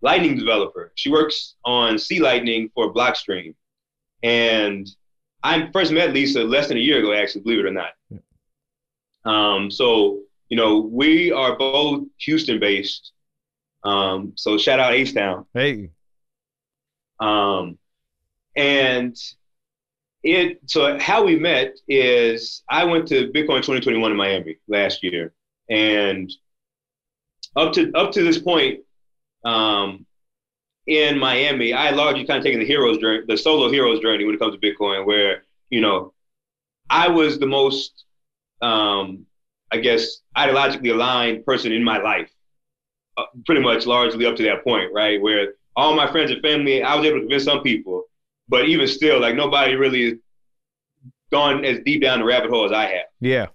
[0.02, 0.91] Lightning developer.
[0.95, 3.56] She works on C Lightning for Blockstream,
[4.28, 4.90] and
[5.42, 7.13] I first met Lisa less than a year ago.
[7.13, 7.92] Actually, believe it or not.
[9.24, 13.13] Um, so you know we are both Houston based,
[13.84, 15.46] um, so shout out H-Town.
[15.54, 15.92] Hey.
[17.20, 17.78] Um,
[18.56, 19.16] and
[20.24, 25.34] it so how we met is I went to Bitcoin 2021 in Miami last year,
[25.70, 26.30] and
[27.56, 28.82] up to up to this point,
[29.46, 30.06] um,
[30.88, 34.34] in Miami, I largely kind of taken the hero's journey, the solo hero's journey when
[34.34, 36.13] it comes to Bitcoin, where you know
[36.89, 38.06] I was the most,
[38.62, 39.26] um,
[39.71, 42.32] I guess, ideologically aligned person in my life
[43.17, 45.21] uh, pretty much largely up to that point, right?
[45.21, 48.06] Where all my friends and family, I was able to convince some people,
[48.47, 50.19] but even still, like nobody really
[51.32, 53.06] gone as deep down the rabbit hole as I have.
[53.19, 53.47] Yeah.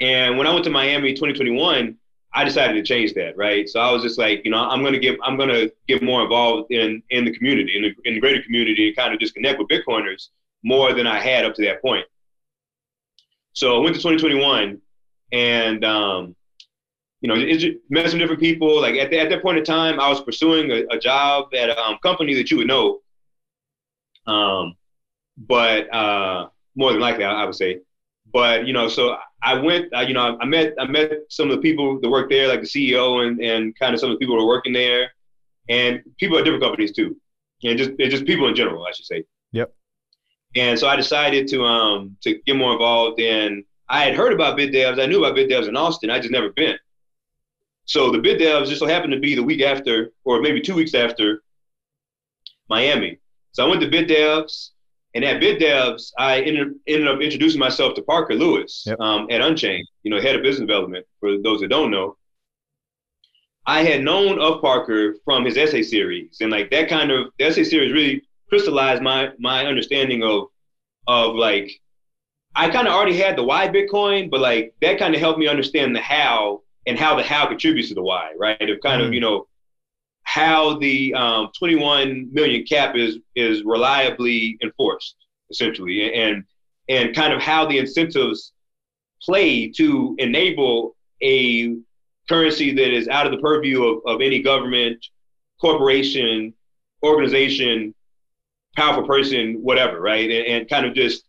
[0.00, 1.96] And when I went to Miami 2021,
[2.34, 3.68] I decided to change that, right?
[3.68, 6.72] So I was just like, you know, I'm gonna get, I'm gonna get more involved
[6.72, 9.58] in in the community, in the, in the greater community, and kind of just connect
[9.58, 10.28] with Bitcoiners
[10.64, 12.06] more than I had up to that point.
[13.52, 14.80] So I went to 2021,
[15.32, 16.34] and um,
[17.20, 18.80] you know, it, met some different people.
[18.82, 21.70] Like at, the, at that point in time, I was pursuing a, a job at
[21.70, 23.00] a um, company that you would know.
[24.26, 24.76] Um,
[25.38, 27.80] but uh, more than likely, I, I, would say.
[28.34, 29.94] But you know, so I went.
[29.94, 32.62] Uh, you know, I met I met some of the people that work there, like
[32.62, 35.12] the CEO and and kind of some of the people who are working there,
[35.68, 37.16] and people at different companies too,
[37.62, 39.24] and just just people in general, I should say.
[39.52, 39.72] Yep.
[40.56, 43.64] And so I decided to um to get more involved in.
[43.88, 45.00] I had heard about BitDevs.
[45.00, 46.10] I knew about BitDevs in Austin.
[46.10, 46.76] I just never been.
[47.84, 50.94] So the BitDevs just so happened to be the week after, or maybe two weeks
[50.94, 51.42] after
[52.68, 53.18] Miami.
[53.52, 54.70] So I went to BitDevs,
[55.14, 58.98] and at BitDevs, I ended, ended up introducing myself to Parker Lewis yep.
[58.98, 62.16] um, at Unchained, you know, head of business development, for those that don't know.
[63.66, 67.46] I had known of Parker from his essay series, and like that kind of the
[67.46, 70.48] essay series really crystallized my my understanding of
[71.06, 71.70] of like
[72.54, 75.46] I kind of already had the why Bitcoin, but like that kind of helped me
[75.46, 78.68] understand the how and how the how contributes to the why, right?
[78.68, 79.06] Of kind mm.
[79.06, 79.46] of you know
[80.24, 85.16] how the um, 21 million cap is is reliably enforced,
[85.50, 86.44] essentially, and
[86.88, 88.52] and kind of how the incentives
[89.22, 91.76] play to enable a
[92.28, 95.04] currency that is out of the purview of, of any government,
[95.60, 96.52] corporation,
[97.02, 97.94] organization,
[98.76, 100.30] powerful person, whatever, right?
[100.30, 101.24] And, and kind of just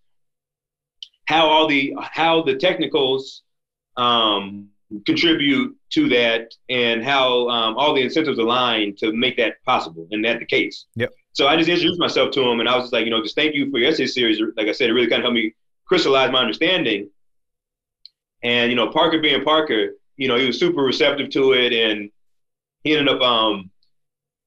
[1.25, 3.43] how all the how the technicals
[3.97, 4.69] um,
[5.05, 10.23] contribute to that and how um, all the incentives align to make that possible and
[10.25, 10.85] that the case.
[10.95, 11.13] Yep.
[11.33, 13.35] So I just introduced myself to him and I was just like, you know, just
[13.35, 14.39] thank you for your essay series.
[14.55, 15.53] Like I said, it really kind of helped me
[15.85, 17.09] crystallize my understanding.
[18.41, 22.09] And, you know, Parker being Parker, you know, he was super receptive to it and
[22.83, 23.71] he ended up um,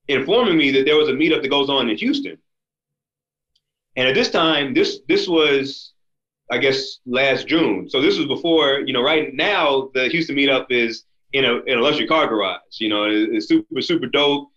[0.07, 2.39] informing me that there was a meetup that goes on in Houston.
[3.97, 5.93] And at this time, this this was
[6.51, 7.89] I guess last June.
[7.91, 11.79] So this was before, you know, right now the Houston meetup is in a in
[11.79, 12.61] a luxury car garage.
[12.81, 14.49] You know, it's super super dope.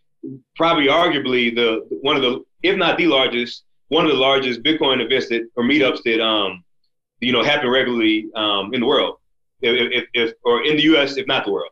[0.55, 5.03] Probably arguably the one of the if not the largest one of the largest Bitcoin
[5.03, 6.63] events that or meetups that um
[7.19, 9.17] you know happen regularly um in the world,
[9.61, 11.17] if, if, if or in the U.S.
[11.17, 11.71] if not the world.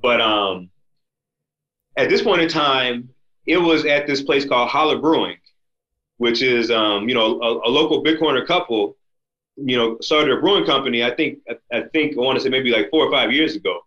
[0.00, 0.70] But um
[1.96, 3.08] at this point in time,
[3.46, 5.36] it was at this place called Holler Brewing
[6.18, 8.96] which is um, you know a, a, local Bitcoiner couple,
[9.56, 11.04] you know, started a brewing company.
[11.04, 13.54] I think I, I think I want to say maybe like four or five years
[13.54, 13.80] ago.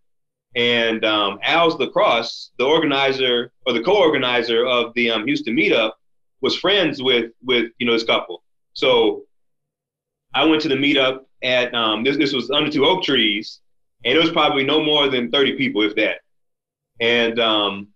[0.55, 5.91] And um, Al's Lacrosse, the organizer or the co-organizer of the um, Houston meetup,
[6.41, 8.43] was friends with with you know this couple.
[8.73, 9.23] So
[10.33, 12.17] I went to the meetup at um, this.
[12.17, 13.59] This was under two oak trees,
[14.05, 16.21] and it was probably no more than thirty people, if that.
[16.99, 17.88] And um,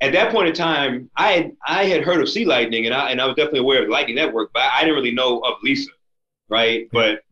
[0.00, 3.10] at that point in time, I had I had heard of C Lightning and I
[3.10, 5.54] and I was definitely aware of the Lightning Network, but I didn't really know of
[5.62, 5.90] Lisa,
[6.48, 6.88] right?
[6.92, 7.22] But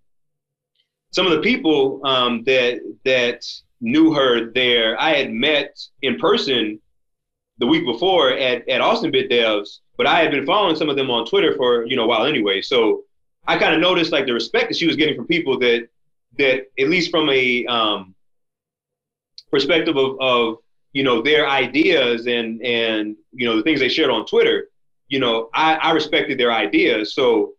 [1.11, 3.45] some of the people um, that that
[3.81, 6.81] knew her there, I had met in person
[7.59, 11.11] the week before at, at Austin BitDevs, but I had been following some of them
[11.11, 12.61] on Twitter for you know a while anyway.
[12.61, 13.05] So
[13.47, 15.89] I kind of noticed like the respect that she was getting from people that
[16.37, 18.15] that at least from a um,
[19.51, 20.59] perspective of, of
[20.99, 24.69] you know their ideas and and you know the things they shared on Twitter,
[25.07, 27.15] you know I, I respected their ideas.
[27.15, 27.53] So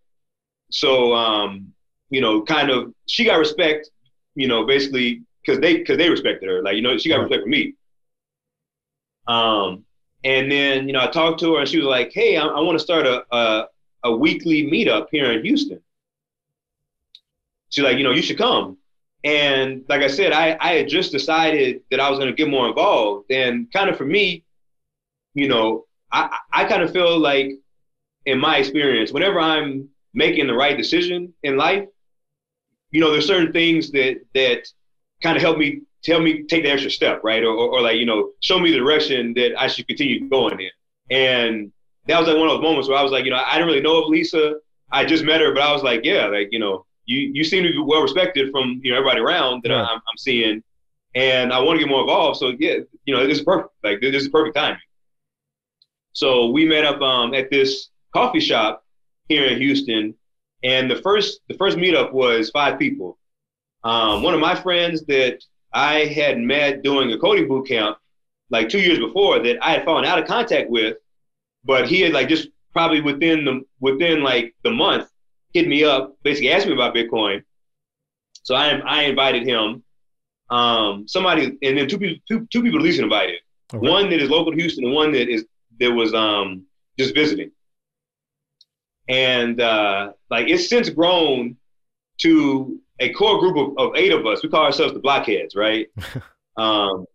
[0.72, 1.72] so um,
[2.10, 3.92] you know kind of she got respect,
[4.36, 6.62] you know basically because they because they respected her.
[6.62, 7.76] Like you know she got respect from me.
[9.30, 9.86] Um,
[10.26, 12.60] and then you know I talked to her and she was like, "Hey, I, I
[12.60, 13.68] want to start a, a
[14.04, 15.80] a weekly meetup here in Houston."
[17.70, 18.80] She's like, "You know, you should come."
[19.24, 22.50] And like I said, I, I had just decided that I was going to get
[22.50, 23.32] more involved.
[23.32, 24.44] And kind of for me,
[25.34, 27.52] you know, I, I kind of feel like,
[28.26, 31.88] in my experience, whenever I'm making the right decision in life,
[32.92, 34.68] you know, there's certain things that that
[35.24, 37.44] kind of help me tell me take the extra step, right?
[37.44, 40.60] Or, or, or like, you know, show me the direction that I should continue going
[40.60, 40.70] in.
[41.10, 41.72] And
[42.08, 43.68] that was like one of those moments where I was like, you know, I didn't
[43.68, 44.56] really know of Lisa.
[44.92, 47.64] I just met her, but I was like, yeah, like, you know, you, you seem
[47.64, 49.82] to be well respected from, you know, everybody around that Yeah.
[49.82, 50.64] I'm, I'm seeing.
[51.16, 52.38] And I want to get more involved.
[52.38, 53.74] So yeah, you know, this is perfect.
[53.84, 54.80] Like this is perfect timing.
[56.14, 58.86] So we met up um, at this coffee shop
[59.28, 60.14] here in Houston.
[60.64, 63.18] And the first the first meetup was five people.
[63.84, 65.44] Um, one of my friends that
[65.74, 67.98] I had met doing a coding boot camp
[68.52, 70.98] like two years before that I had fallen out of contact with,
[71.64, 75.10] but he had like just probably within the within like the month
[75.54, 77.44] hit me up, basically asked me about Bitcoin.
[78.44, 79.84] So I I invited him.
[80.50, 83.40] Um, somebody and then two people two, two people at least invited.
[83.74, 83.88] Okay.
[83.88, 85.46] One that is local to Houston and one that is
[85.80, 86.66] that was um
[86.98, 87.52] just visiting.
[89.08, 91.58] And uh, like it's since grown
[92.20, 94.44] to a core group of, of eight of us.
[94.44, 95.88] We call ourselves the blockheads, right?
[96.58, 97.06] um,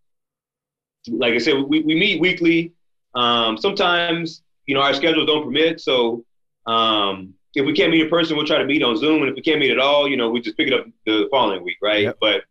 [1.09, 2.73] like I said, we, we meet weekly.
[3.15, 5.81] Um, sometimes, you know, our schedules don't permit.
[5.81, 6.25] So
[6.67, 9.23] um, if we can't meet in person, we'll try to meet on Zoom.
[9.23, 11.29] And if we can't meet at all, you know, we just pick it up the
[11.31, 12.03] following week, right?
[12.03, 12.19] Yep.
[12.21, 12.43] But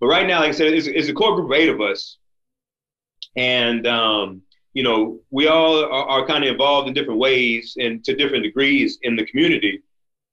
[0.00, 2.18] but right now, like I said, it's, it's a core group of eight of us.
[3.36, 8.04] And, um, you know, we all are, are kind of involved in different ways and
[8.04, 9.82] to different degrees in the community.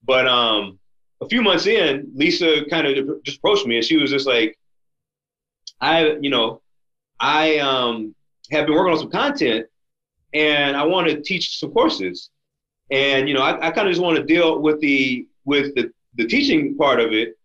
[0.03, 0.77] But um,
[1.21, 4.57] a few months in, Lisa kind of just approached me and she was just like,
[5.81, 6.61] I, you know,
[7.19, 8.13] I um,
[8.51, 9.65] have been working on some content
[10.33, 12.29] and I want to teach some courses.
[12.91, 15.91] And, you know, I, I kind of just want to deal with the, with the,
[16.15, 17.37] the teaching part of it.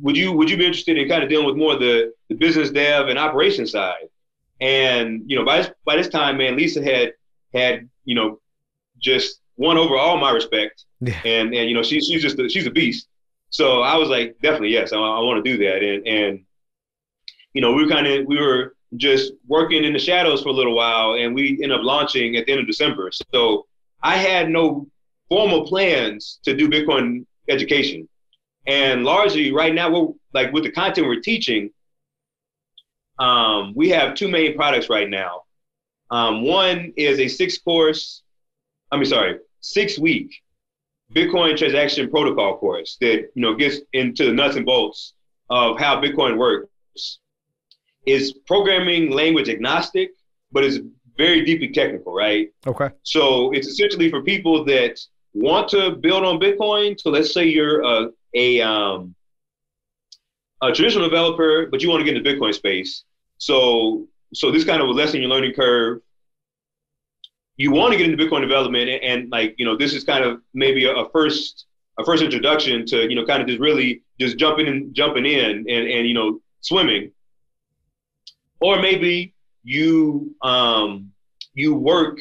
[0.00, 2.34] Would you, would you be interested in kind of dealing with more of the, the
[2.34, 4.08] business dev and operation side?
[4.60, 7.12] And, you know, by this, by this time, man, Lisa had,
[7.52, 8.40] had, you know,
[9.00, 10.84] just won over all my respect.
[11.00, 11.20] Yeah.
[11.24, 13.08] And, and, you know, she, she's just, a, she's a beast.
[13.50, 15.82] So I was like, definitely, yes, I, I want to do that.
[15.82, 16.44] And, and,
[17.52, 20.52] you know, we were kind of, we were just working in the shadows for a
[20.52, 23.10] little while and we ended up launching at the end of December.
[23.32, 23.66] So
[24.02, 24.86] I had no
[25.28, 28.08] formal plans to do Bitcoin education.
[28.66, 31.70] And largely right now, we're like with the content we're teaching,
[33.18, 35.42] um, we have two main products right now.
[36.10, 38.22] Um, one is a six course,
[38.90, 40.34] I mean, sorry, six week
[41.14, 45.14] Bitcoin transaction protocol course that, you know, gets into the nuts and bolts
[45.50, 47.18] of how Bitcoin works.
[48.06, 50.12] Is programming language agnostic,
[50.50, 50.78] but it's
[51.18, 52.48] very deeply technical, right?
[52.66, 52.90] Okay.
[53.02, 54.98] So it's essentially for people that
[55.34, 56.98] want to build on Bitcoin.
[56.98, 59.14] So let's say you're a a, um,
[60.62, 63.04] a traditional developer, but you want to get into Bitcoin space.
[63.38, 66.00] So so this kind of will lessen your learning curve.
[67.56, 70.24] You want to get into Bitcoin development, and, and like you know, this is kind
[70.24, 71.66] of maybe a, a first
[71.98, 75.50] a first introduction to you know kind of just really just jumping in jumping in
[75.68, 77.10] and and you know swimming.
[78.60, 79.34] Or maybe
[79.68, 81.12] you um,
[81.54, 82.18] you work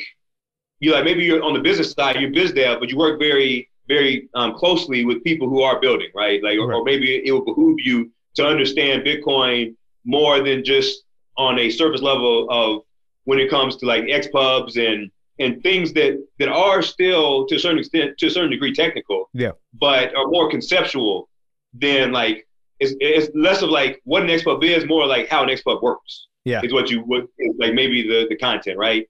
[0.80, 3.70] you like maybe you're on the business side, you're biz dev, but you work very,
[3.88, 6.44] very um, closely with people who are building, right?
[6.44, 9.76] Like, or, or maybe it will behoove you to understand Bitcoin
[10.06, 11.04] more than just
[11.38, 12.84] on a surface level of
[13.24, 17.60] when it comes to like XPubs and and things that that are still to a
[17.60, 19.52] certain extent, to a certain degree, technical, Yeah.
[19.74, 21.30] but are more conceptual
[21.74, 22.46] than like
[22.80, 26.28] it's, it's less of like what an XPub is, more like how an XPub works.
[26.48, 26.62] Yeah.
[26.64, 27.28] is what you would
[27.58, 29.10] like maybe the the content, right?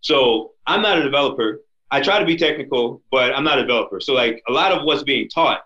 [0.00, 1.60] So I'm not a developer.
[1.90, 3.98] I try to be technical, but I'm not a developer.
[3.98, 5.62] So like a lot of what's being taught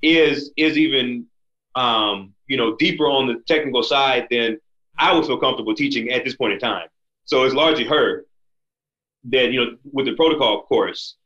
[0.00, 1.26] is is even
[1.74, 4.58] um, you know deeper on the technical side than
[4.98, 6.88] I would feel comfortable teaching at this point in time.
[7.26, 8.24] So it's largely her
[9.24, 11.16] that you know with the protocol course.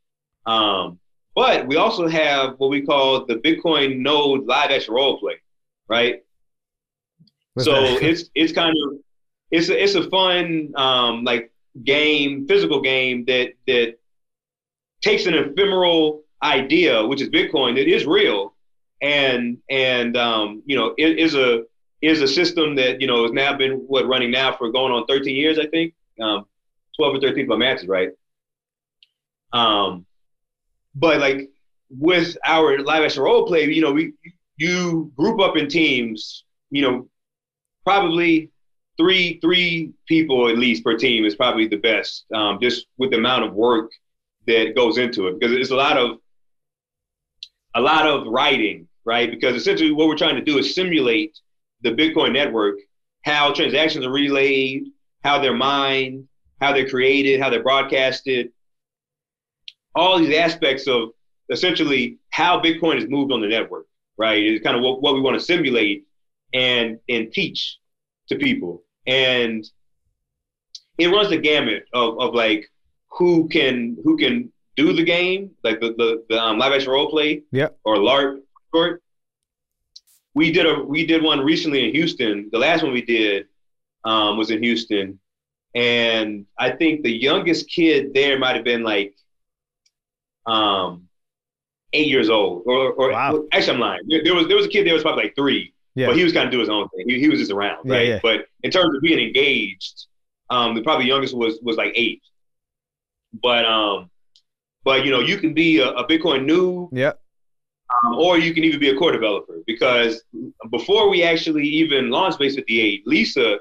[0.45, 0.99] Um,
[1.35, 5.35] but we also have what we call the Bitcoin Node live action role play,
[5.87, 6.22] right?
[7.59, 8.99] So it's it's kind of
[9.51, 11.51] it's a, it's a fun um, like
[11.83, 13.95] game, physical game that that
[15.01, 18.55] takes an ephemeral idea, which is Bitcoin, that is real,
[19.01, 21.63] and and um, you know it is a
[22.01, 25.05] is a system that you know has now been what running now for going on
[25.05, 26.45] 13 years, I think, um,
[26.97, 28.09] 12 or 13 by matches, right?
[29.53, 30.05] Um,
[30.95, 31.49] but like
[31.89, 34.13] with our live action role play, you know, we
[34.57, 37.07] you group up in teams, you know,
[37.85, 38.51] probably
[38.97, 43.17] three three people at least per team is probably the best, um, just with the
[43.17, 43.91] amount of work
[44.47, 46.17] that goes into it because it's a lot of
[47.75, 49.31] a lot of writing, right?
[49.31, 51.37] Because essentially what we're trying to do is simulate
[51.81, 52.75] the Bitcoin network,
[53.23, 54.85] how transactions are relayed,
[55.23, 56.27] how they're mined,
[56.61, 58.51] how they're created, how they're broadcasted,
[59.95, 61.09] all these aspects of
[61.49, 63.85] essentially how Bitcoin is moved on the network,
[64.17, 64.41] right?
[64.41, 66.05] It's kind of what, what we want to simulate
[66.53, 67.77] and and teach
[68.29, 68.83] to people.
[69.07, 69.65] And
[70.97, 72.69] it runs the gamut of, of like
[73.09, 77.09] who can who can do the game, like the the, the um, live action role
[77.09, 77.77] play, Yep.
[77.85, 78.41] or LARP
[78.73, 79.01] short.
[80.35, 82.49] We did a we did one recently in Houston.
[82.51, 83.45] The last one we did
[84.03, 85.19] um, was in Houston,
[85.75, 89.13] and I think the youngest kid there might have been like
[90.45, 91.07] um,
[91.93, 93.43] eight years old, or, or Wow.
[93.51, 94.01] actually I'm lying.
[94.07, 96.07] There, there was there was a kid there was probably like three, Yeah.
[96.07, 97.07] but he was kind of doing his own thing.
[97.07, 98.07] He, he was just around, right?
[98.07, 98.19] yeah.
[98.23, 100.07] But in terms of being engaged,
[100.49, 102.21] um, the probably youngest was was like eight.
[103.41, 104.09] But um,
[104.83, 107.19] but you know, you can be a, a Bitcoin noob, Yep.
[108.05, 109.57] um, or you can even be a core developer.
[109.67, 110.23] Because
[110.71, 113.59] before we actually even launched Base 58, Lisa,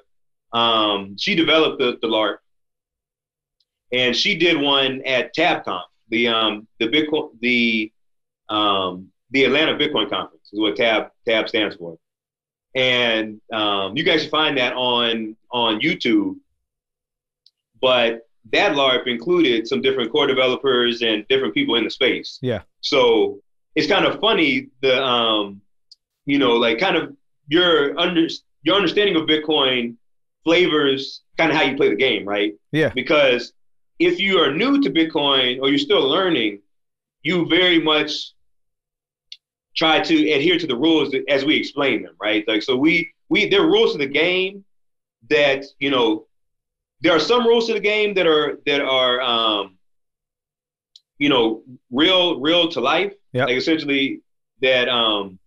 [0.53, 2.37] um, she developed the, the LARP,
[3.93, 7.93] and she did one at TabConf, the um, the Bitcoin the
[8.49, 11.97] um, the Atlanta Bitcoin Conference is what Tab Tab stands for,
[12.75, 16.37] and um, you guys should find that on on YouTube.
[17.81, 22.39] But that LARP included some different core developers and different people in the space.
[22.43, 22.63] Yeah.
[22.81, 23.41] So
[23.75, 25.61] it's kind of funny the um,
[26.27, 27.17] you know, like kind of
[27.49, 28.27] your under
[28.63, 29.97] your understanding of Bitcoin
[30.45, 32.55] flavors kind of how you play the game, right?
[32.73, 32.91] Yeah.
[32.95, 33.53] Because
[33.99, 36.61] if you are new to Bitcoin or you're still learning,
[37.23, 38.33] you very much
[39.75, 42.47] try to adhere to the rules as we explain them, right?
[42.47, 44.65] Like so we we there are rules to the game
[45.31, 46.27] that, you know,
[47.01, 49.79] there are some rules to the game that are that are um
[51.19, 53.13] you know real real to life.
[53.33, 53.49] Yep.
[53.49, 54.21] Like essentially
[54.61, 55.39] that um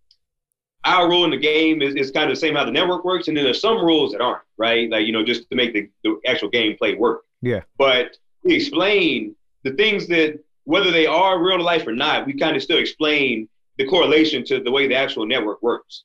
[0.86, 3.28] our rule in the game is, is kind of the same how the network works,
[3.28, 4.88] and then there's some rules that aren't, right?
[4.88, 7.24] Like, you know, just to make the, the actual gameplay work.
[7.42, 7.62] Yeah.
[7.76, 12.34] But we explain the things that whether they are real to life or not, we
[12.34, 13.48] kind of still explain
[13.78, 16.04] the correlation to the way the actual network works.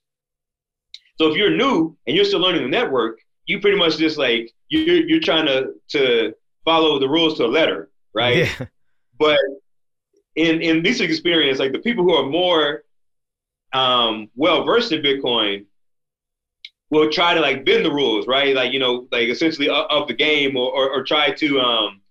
[1.17, 4.51] So if you're new and you're still learning the network, you pretty much just like
[4.69, 6.33] you're you're trying to to
[6.65, 8.37] follow the rules to a letter, right?
[8.37, 8.65] Yeah.
[9.19, 9.39] But
[10.35, 12.83] in in this experience, like the people who are more
[13.73, 15.65] um, well versed in Bitcoin
[16.89, 18.55] will try to like bend the rules, right?
[18.55, 22.01] Like you know, like essentially of, the game, or, or or try to um,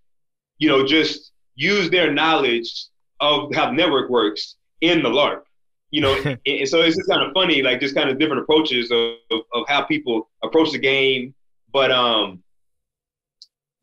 [0.58, 2.86] you know just use their knowledge
[3.20, 5.42] of how the network works in the LARP.
[5.90, 8.42] You know, and and so it's just kind of funny, like just kind of different
[8.42, 11.34] approaches of, of, of how people approach the game.
[11.72, 12.42] But um,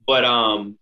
[0.05, 0.77] but um,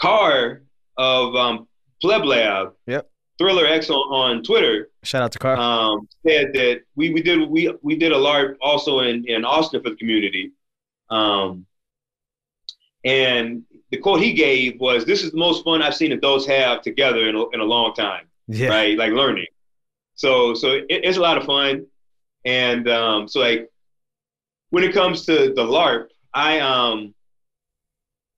[0.00, 0.62] Carr
[0.96, 1.68] of um,
[2.02, 3.10] Pleb Lab, Yep.
[3.38, 5.60] Thriller X on, on Twitter, Shout out to Carl.
[5.60, 9.82] um, said that we, we did we we did a LARP also in, in Austin
[9.82, 10.52] for the community,
[11.08, 11.64] um,
[13.04, 16.82] and the quote he gave was, "This is the most fun I've seen adults have
[16.82, 18.68] together in a, in a long time." yeah.
[18.68, 18.98] right?
[18.98, 19.46] Like learning.
[20.20, 21.86] So so it, it's a lot of fun,
[22.44, 23.70] and um, so like
[24.68, 27.14] when it comes to the LARP, I um,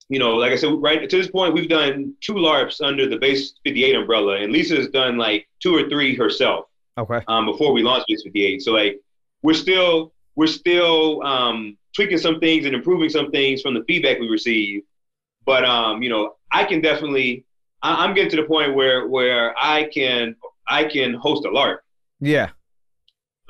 [0.09, 3.17] you know, like I said, right to this point, we've done two LARPs under the
[3.17, 6.67] Base 58 umbrella, and Lisa's done like two or three herself
[6.99, 7.19] Okay.
[7.27, 8.63] um, before we launched Base 58.
[8.63, 9.01] So like
[9.43, 14.21] we're still we're still um, tweaking some things and improving some things from the feedback
[14.21, 14.83] we receive.
[15.45, 17.45] But um, you know, I can definitely
[17.83, 20.37] I, I'm getting to the point where where I can
[20.67, 21.79] I can host a LARP.
[22.21, 22.51] Yeah.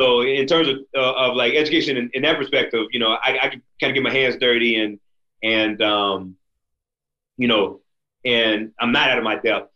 [0.01, 3.39] So in terms of uh, of like education in, in that perspective, you know, I,
[3.43, 4.99] I can kind of get my hands dirty and
[5.43, 6.37] and um,
[7.37, 7.81] you know,
[8.25, 9.71] and I'm not out of my depth.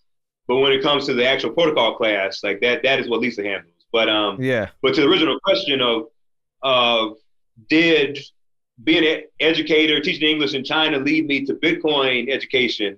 [0.48, 3.42] But when it comes to the actual protocol class, like that, that is what Lisa
[3.42, 3.72] handles.
[3.92, 4.70] But um, Yeah.
[4.82, 6.06] but to the original question of
[6.62, 7.16] of
[7.68, 8.18] did
[8.84, 12.96] being an educator, teaching English in China lead me to Bitcoin education?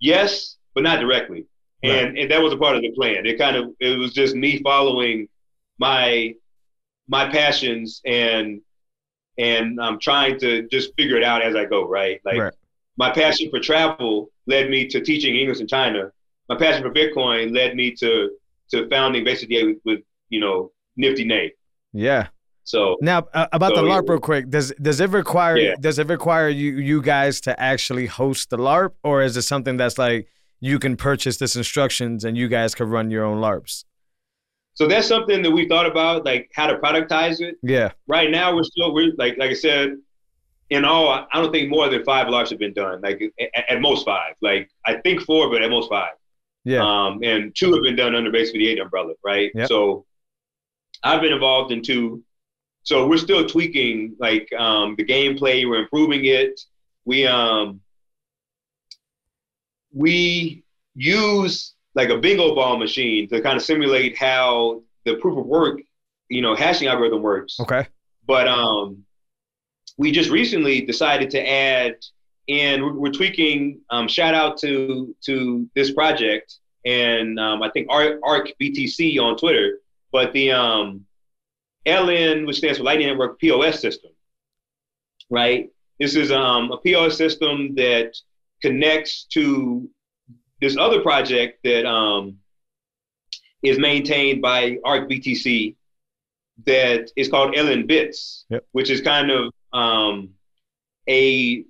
[0.00, 1.46] Yes, but not directly.
[1.82, 3.24] And and that was a part of the plan.
[3.26, 5.28] It kind of it was just me following
[5.78, 6.34] my
[7.08, 8.60] my passions and
[9.38, 11.88] and I'm trying to just figure it out as I go.
[11.88, 12.52] Right, like Right.
[12.98, 16.10] my passion for travel led me to teaching English in China.
[16.48, 18.30] My passion for Bitcoin led me to
[18.72, 21.50] to founding basically with, with you know niftynei.
[21.92, 22.28] Yeah.
[22.64, 24.50] So Now uh, about the LARP real quick.
[24.50, 25.74] Does does it require Yeah.
[25.80, 29.76] does it require you you guys to actually host the LARP or is it something
[29.78, 30.28] that's like
[30.60, 33.84] you can purchase this instructions and you guys can run your own LARPs?
[34.80, 37.56] so that's something that we thought about, like how to productize it.
[37.62, 37.90] Yeah.
[38.06, 39.96] right now we're still we're like like I said,
[40.70, 43.02] in all I don't think more than five larps have been done.
[43.02, 44.36] Like at, at most five.
[44.40, 46.12] Like I think four, but at most five.
[46.64, 46.82] Yeah.
[46.82, 49.50] Um, and two have been done under the eight umbrella, right?
[49.54, 49.68] Yep.
[49.68, 50.06] So
[51.02, 52.22] I've been involved in two.
[52.82, 55.68] So we're still tweaking like um, the gameplay.
[55.68, 56.58] We're improving it.
[57.04, 57.82] We um
[59.92, 60.62] we
[60.94, 65.80] use like a bingo ball machine to kind of simulate how the proof of work,
[66.28, 67.58] you know, hashing algorithm works.
[67.60, 67.86] okay.
[68.26, 69.04] But um,
[69.96, 71.96] we just recently decided to add,
[72.48, 73.80] and we're, we're tweaking.
[73.90, 78.20] Um, shout out to to this project, and um, I think Arc,
[78.60, 79.78] BTC on Twitter.
[80.12, 81.06] But the um,
[81.86, 84.10] LN, which stands for Lightning Network POS system,
[85.28, 85.70] right?
[85.98, 88.16] This is um, a POS system that
[88.60, 89.88] connects to
[90.60, 92.36] this other project that um,
[93.62, 95.76] is maintained by Arc BTC
[96.66, 98.64] that is called LNbits, Yep.
[98.72, 100.30] which is kind of um,
[101.08, 101.64] a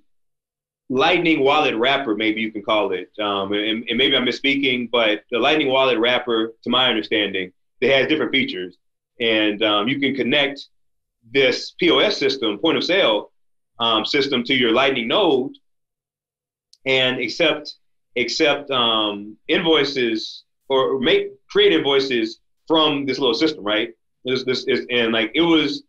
[0.89, 3.09] Lightning wallet wrapper, maybe you can call it.
[3.17, 7.91] Um, and, and maybe I'm misspeaking, but the Lightning wallet wrapper, to my understanding, that
[7.91, 8.77] has different features.
[9.21, 10.67] And um, you can connect
[11.31, 13.31] this POS system, point of sale
[13.79, 15.53] um, system, to your Lightning node
[16.85, 17.75] and accept
[18.17, 23.89] accept um, invoices or make create invoices from this little system, right?
[24.25, 25.83] This this is and like it was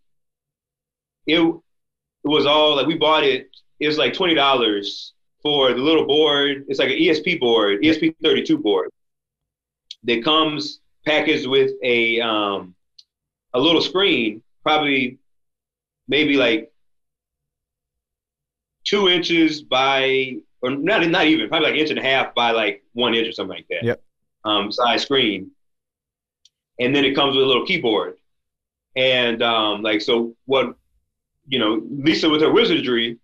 [1.26, 3.48] it, it was all like we bought it.
[3.80, 5.12] It was like twenty dollars
[5.42, 6.64] for the little board.
[6.68, 8.90] It's like an ESP board, ESP thirty two board
[10.04, 12.74] that comes packaged with a um,
[13.54, 15.18] a little screen, probably
[16.08, 16.72] maybe like
[18.84, 22.84] two inches by or not not even probably like inch and a half by like
[22.92, 23.84] one inch or something like that.
[23.84, 24.02] Yep.
[24.44, 25.50] Um, size screen,
[26.80, 28.16] and then it comes with a little keyboard,
[28.96, 30.74] and um, like so what,
[31.46, 33.18] you know, Lisa with her wizardry,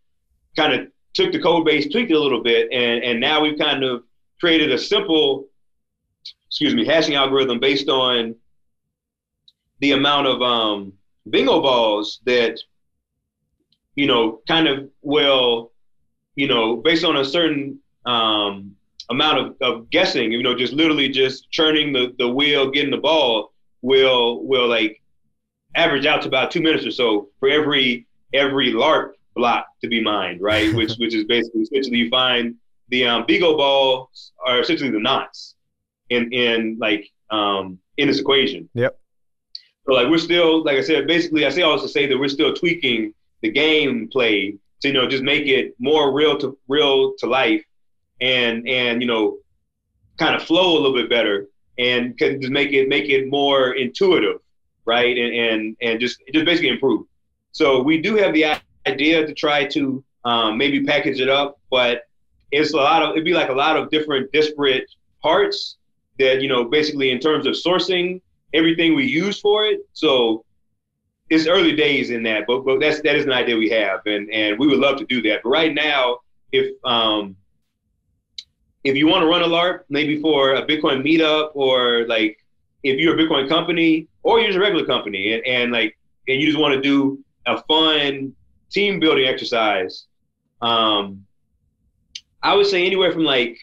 [0.57, 3.59] kind of took the code base, tweaked it a little bit, and and now we've
[3.59, 4.05] kind of
[4.39, 5.49] created a simple,
[6.47, 8.34] excuse me, hashing algorithm based on
[9.80, 10.93] the amount of um,
[11.28, 12.59] bingo balls that
[13.97, 15.72] you know kind of will
[16.39, 18.74] you know based on a certain um,
[19.11, 23.05] amount of, of guessing you know just literally just churning the, the wheel getting the
[23.11, 25.03] ball will will like
[25.74, 30.01] average out to about two minutes or so for every every larp block to be
[30.01, 32.55] mined right which which is basically essentially you find
[32.91, 35.57] the um, bingo balls are essentially the knots
[36.11, 38.97] in in like um, in this equation Yep.
[39.86, 42.55] so like we're still, like I said, basically I say to say that we're still
[42.55, 43.12] tweaking
[43.43, 47.64] the gameplay to you know just make it more real to real to life,
[48.20, 49.39] and and you know
[50.18, 51.47] kind of flow a little bit better,
[51.79, 54.41] and can just make it make it more intuitive,
[54.85, 55.16] right?
[55.16, 57.07] And and and just just basically improve.
[57.53, 58.57] So we do have the
[58.87, 62.03] idea to try to um, maybe package it up, but
[62.51, 64.89] it's a lot of it'd be like a lot of different disparate
[65.22, 65.76] parts
[66.18, 68.20] that you know basically in terms of sourcing
[68.55, 69.81] everything we use for it.
[69.93, 70.45] So
[71.31, 74.31] it's early days in that, but but that's that is an idea we have, and
[74.31, 75.41] and we would love to do that.
[75.43, 76.18] But right now,
[76.53, 77.37] if um
[78.85, 82.39] if you want to run a LARP, maybe for a Bitcoin meetup, or like
[82.83, 85.99] if you're a Bitcoin company or you're just a regular company, and, and like
[86.29, 88.35] and you just want to do a fun
[88.70, 90.07] team building exercise,
[90.62, 91.24] um,
[92.43, 93.59] I would say anywhere from like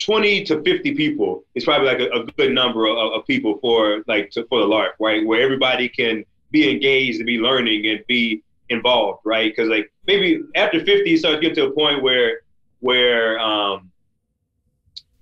[0.00, 4.02] 20 to 50 people is probably like a, a good number of, of people for
[4.06, 5.26] like to, for the LARP, right?
[5.26, 9.52] Where everybody can be engaged and be learning and be involved, right?
[9.54, 12.40] Because like maybe after 50, you start to get to a point where
[12.80, 13.90] where um,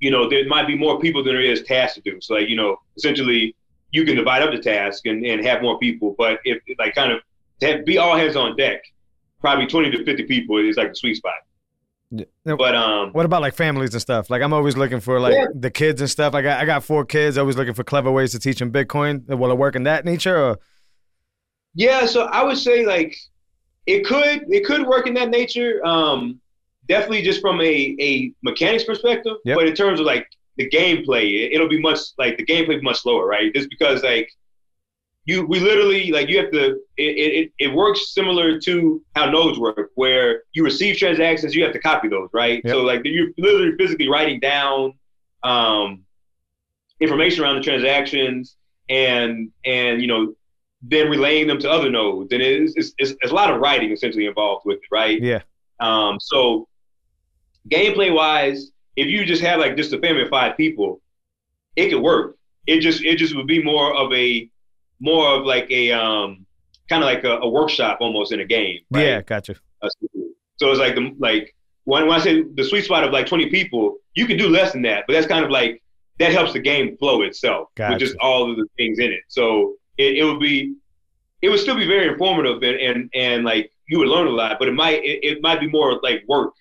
[0.00, 2.20] you know there might be more people than there is tasks to do.
[2.20, 3.54] So like you know essentially
[3.90, 7.12] you can divide up the task and, and have more people, but if like kind
[7.12, 7.20] of
[7.60, 8.82] to have, be all hands on deck,
[9.40, 11.32] probably 20 to 50 people is like the sweet spot.
[12.10, 12.24] Yeah.
[12.44, 14.28] But um, What about like families and stuff?
[14.30, 15.46] Like I'm always looking for like Yeah.
[15.54, 16.32] the kids and stuff.
[16.34, 17.36] Like I, I got four kids.
[17.38, 19.26] Always looking for clever ways to teach them Bitcoin.
[19.26, 20.36] Will it work in that nature?
[20.36, 20.58] Or
[21.78, 23.16] Yeah, so I would say like
[23.86, 25.80] it could it could work in that nature.
[25.86, 26.40] Um,
[26.88, 29.56] definitely just from a, a mechanics perspective, Yep.
[29.56, 30.26] but in terms of like
[30.56, 33.54] the gameplay, it, it'll be much like the gameplay be much slower, right?
[33.54, 34.28] Just because like
[35.24, 39.58] you we literally like you have to it, it, it works similar to how nodes
[39.58, 42.72] work where you receive transactions you have to copy those right Yep.
[42.72, 44.94] so like you're literally physically writing down
[45.42, 46.02] um,
[46.98, 48.56] information around the transactions
[48.88, 50.34] and and you know
[50.82, 53.90] then relaying them to other nodes and it's it's, it's, it's a lot of writing
[53.90, 55.40] essentially involved with it right Yeah.
[55.80, 56.68] um, so
[57.68, 61.00] gameplay wise if you just have like just a family of five people
[61.76, 64.48] it could work it just it just would be more of a
[65.00, 66.46] more of like a um
[66.88, 69.04] kind of like a, a workshop almost in a game right?
[69.04, 69.56] Yeah, gotcha.
[70.56, 71.54] So it's like the like
[71.84, 74.72] when, when I say the sweet spot of like 20 people, you can do less
[74.72, 75.82] than that, but that's kind of like
[76.18, 77.92] that helps the game flow itself Gotcha.
[77.94, 79.20] with just all of the things in it.
[79.28, 80.74] So it, it would be
[81.42, 84.58] it would still be very informative and and, and like you would learn a lot,
[84.58, 86.54] but it might it, it might be more like work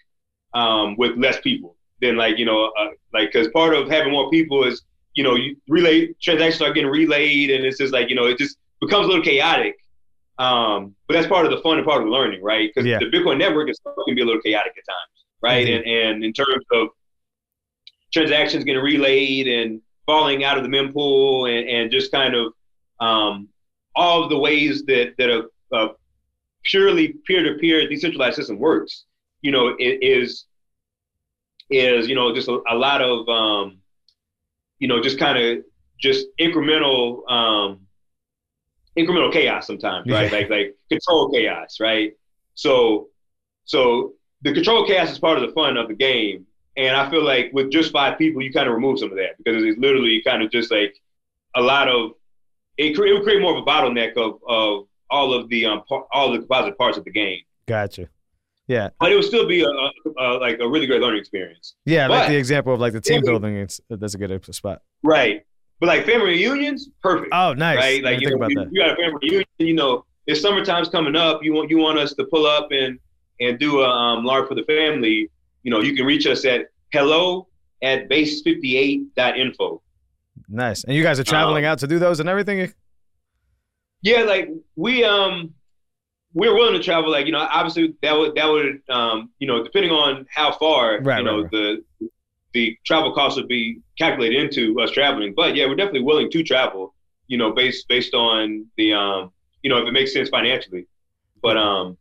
[0.53, 4.29] um, with less people than like you know uh, like because part of having more
[4.29, 4.81] people is
[5.15, 8.37] you know you relay transactions are getting relayed and it's just like you know it
[8.37, 9.75] just becomes a little chaotic.
[10.39, 12.69] Um, but that's part of the fun and part of learning, right?
[12.69, 12.99] Because Yeah.
[12.99, 15.67] the Bitcoin network is can be a little chaotic at times, right?
[15.67, 15.77] Mhm.
[15.77, 16.89] And and in terms of
[18.13, 22.53] transactions getting relayed and falling out of the mempool and, and just kind of
[22.99, 23.49] um,
[23.95, 25.89] all of the ways that that a, a
[26.63, 29.05] purely peer-to-peer decentralized system works,
[29.41, 30.45] you know, it is
[31.69, 33.79] is you know just a, a lot of um,
[34.79, 35.63] you know just kind of
[35.99, 37.79] just incremental um,
[38.97, 40.31] incremental chaos sometimes, right?
[40.31, 42.13] Like like control chaos, right?
[42.55, 43.09] So
[43.65, 46.45] so the control chaos is part of the fun of the game.
[46.75, 49.37] And I feel like with just five people, you kind of remove some of that
[49.37, 50.95] because it's literally kind of just like
[51.55, 52.11] a lot of
[52.77, 52.95] it.
[52.95, 56.05] Cre- it would create more of a bottleneck of, of all of the um par-
[56.11, 58.09] all the composite parts of the game, Gotcha.
[58.67, 58.89] Yeah.
[58.99, 61.75] but it would still be a, a, a like a really great learning experience.
[61.85, 63.55] Yeah, like the example of like the team building.
[63.55, 64.81] It's that's a good spot.
[65.03, 65.43] Right.
[65.79, 67.29] But like family reunions, perfect.
[67.31, 67.77] Oh, nice.
[67.77, 68.03] right?
[68.03, 68.69] Like you, think know, about you, that.
[68.71, 69.45] you got a family reunion.
[69.59, 72.99] You know, if summertime's coming up, you want you want us to pull up and
[73.39, 75.29] and do a um, LARP for the family.
[75.63, 77.47] You know, you can reach us at hello
[77.83, 79.81] at base58.info.
[80.49, 80.83] Nice.
[80.83, 82.73] And you guys are traveling Um, out to do those and everything.
[84.01, 85.53] Yeah, like we um
[86.33, 87.11] we're willing to travel.
[87.11, 91.01] Like you know, obviously that would that would um you know depending on how far
[91.01, 91.83] Right, you know right, the
[92.53, 95.33] the travel costs would be calculated into us traveling.
[95.35, 96.93] But yeah, we're definitely willing to travel.
[97.27, 99.31] You know, based based on the um
[99.63, 100.87] you know if it makes sense financially.
[101.41, 101.97] But um,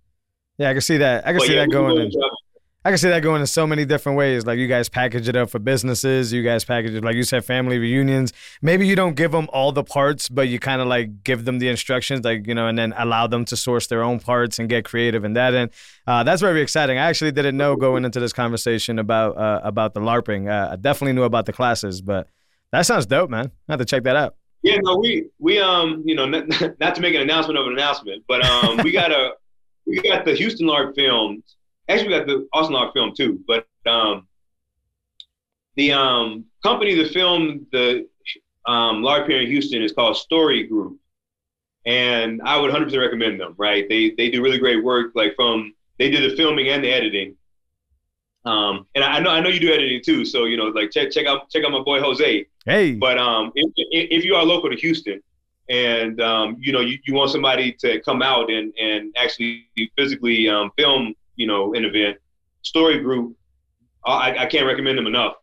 [0.59, 1.27] Yeah, I can see that.
[1.27, 2.11] I can see yeah, that going
[2.87, 4.47] I can see that going in so many different ways.
[4.47, 6.33] Like you guys package it up for businesses.
[6.33, 8.33] You guys package it, like you said, family reunions.
[8.63, 11.59] Maybe you don't give them all the parts, but you kind of like give them
[11.59, 14.69] the instructions, like you know, and then allow them to source their own parts and
[14.69, 15.53] get creative in that.
[15.53, 15.73] And
[16.07, 16.97] uh, that's very exciting.
[16.97, 20.49] I actually didn't know going into this conversation about uh, about the LARPing.
[20.49, 22.29] Uh, I definitely knew about the classes, but
[22.71, 23.51] that sounds dope, man.
[23.69, 24.37] I have to check that out.
[24.63, 26.47] Yeah, no, we we um you know not,
[26.79, 29.31] not to make an announcement of an announcement, but um we got a
[29.87, 31.43] we got the Houston LARP filmed.
[31.89, 34.27] Actually, we got the Austin LARP film too, but um
[35.77, 38.07] the um company the film the
[38.67, 40.99] um LARP here in Houston is called Story Group,
[41.85, 43.55] and I would 100% recommend them.
[43.57, 45.13] Right, they they do really great work.
[45.15, 47.37] Like from they did the filming and the editing.
[48.45, 51.11] Um, and I know I know you do editing too, so you know like check
[51.11, 52.47] check out check out my boy Jose.
[52.65, 55.21] Hey, But um, if, if if you are local to Houston,
[55.69, 59.67] and um, you know you, you want somebody to come out and and actually
[59.97, 62.19] physically um, film, you know, an event,
[62.63, 63.37] Story Group,
[64.05, 65.35] I, I can't recommend them enough.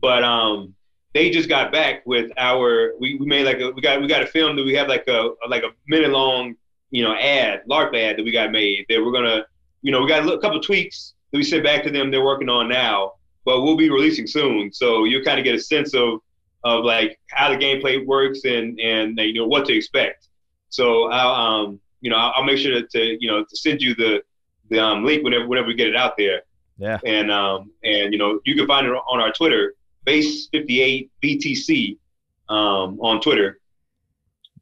[0.00, 0.74] But um,
[1.14, 4.22] they just got back with our we, we made like a we got we got
[4.22, 6.54] a film that we have like a like a minute long
[6.90, 9.44] you know ad LARP ad that we got made that we're gonna
[9.82, 12.48] you know we got a couple tweaks that we sent back to them they're working
[12.48, 13.12] on now
[13.44, 14.72] but we'll be releasing soon.
[14.72, 16.20] So you'll kind of get a sense of
[16.64, 20.28] of like how the gameplay works and and you know what to expect.
[20.68, 23.82] So I'll um you know I'll, I'll make sure to, to you know to send
[23.82, 24.22] you the
[24.72, 26.42] the um, link whenever whenever we get it out there
[26.78, 31.10] yeah, and um and you know you can find it on our Twitter base 58
[31.22, 31.96] BTC
[32.48, 33.60] um on Twitter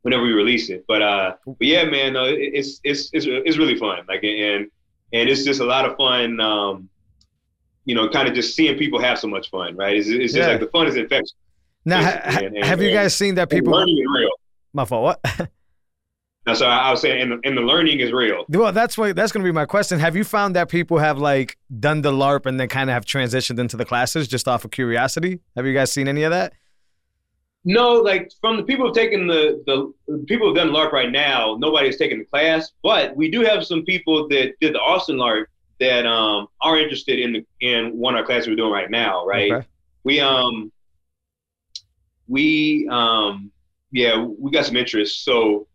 [0.03, 3.77] whenever we release it but uh but yeah man no, it's it's it's it's really
[3.79, 4.67] fun like and
[5.13, 6.89] and it's just a lot of fun um
[7.85, 10.37] you know kind of just seeing people have so much fun right it's, it's just
[10.37, 10.49] Yeah.
[10.49, 11.35] like the fun is infectious
[11.85, 13.73] now ha- and- and- have you guys seen that people?
[14.73, 15.03] My fault.
[15.03, 15.49] What?
[16.47, 19.15] no, so I was saying and the, and the learning is real Well, that's what
[19.15, 19.99] that's going to be my question.
[19.99, 23.05] Have you found that people have like done the LARP and then kind of have
[23.05, 25.41] transitioned into the classes just off of curiosity?
[25.57, 26.55] Have you guys seen any of that?
[27.65, 31.57] No, like from the people who've taken the the people who've done LARP right now,
[31.61, 32.73] nobody has taken the class.
[32.83, 35.45] But we do have some people that did the Austin LARP
[35.79, 39.27] that um are interested in the in one of our classes we're doing right now,
[39.27, 39.53] right?
[39.53, 39.67] Okay.
[40.05, 40.73] We um
[42.29, 43.53] we um
[43.93, 45.25] yeah, we got some interest.
[45.25, 45.67] So,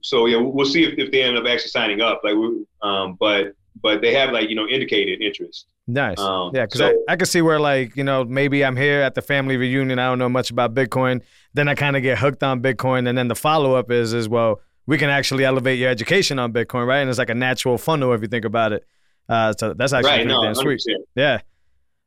[0.00, 2.20] so yeah, we'll see if, if they end up actually signing up.
[2.24, 5.66] Like, we, um, but but they have like you know indicated interest.
[5.88, 6.18] Nice.
[6.18, 9.00] Um, yeah, because so- I, I can see where like you know maybe I'm here
[9.00, 9.98] at the family reunion.
[9.98, 11.22] I don't know much about Bitcoin.
[11.54, 14.28] Then I kind of get hooked on Bitcoin, and then the follow up is is
[14.28, 16.98] well, we can actually elevate your education on Bitcoin, right?
[16.98, 18.84] And it's like a natural funnel if you think about it.
[19.28, 20.26] Uh, so that's actually right?
[20.26, 20.80] pretty No, sweet.
[20.88, 20.94] 100%.
[21.16, 21.40] Yeah.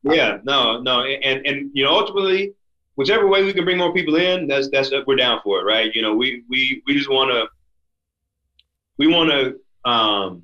[0.04, 2.54] Yeah, no, no, and and you know, ultimately,
[2.96, 5.94] whichever way we can bring more people in, that's that's we're down for it, right?
[5.94, 7.48] You know, we we we just want to
[9.00, 10.44] we want to um,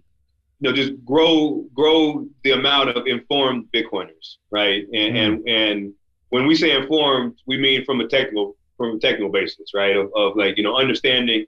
[0.60, 4.88] you know just grow grow the amount of informed Bitcoiners, right?
[4.92, 5.94] And and and
[6.30, 9.96] when we say informed, we mean from a technical from a technical basis, right?
[9.96, 11.46] Of, of like you know understanding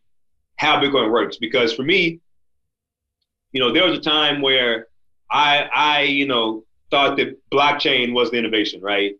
[0.57, 2.19] how Bitcoin works, because for me,
[3.51, 4.87] you know, there was a time where
[5.31, 9.15] I I you know thought that blockchain was the innovation, right?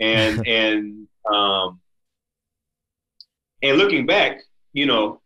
[0.00, 1.80] And and um
[3.62, 4.40] and looking back,
[4.72, 5.20] you know,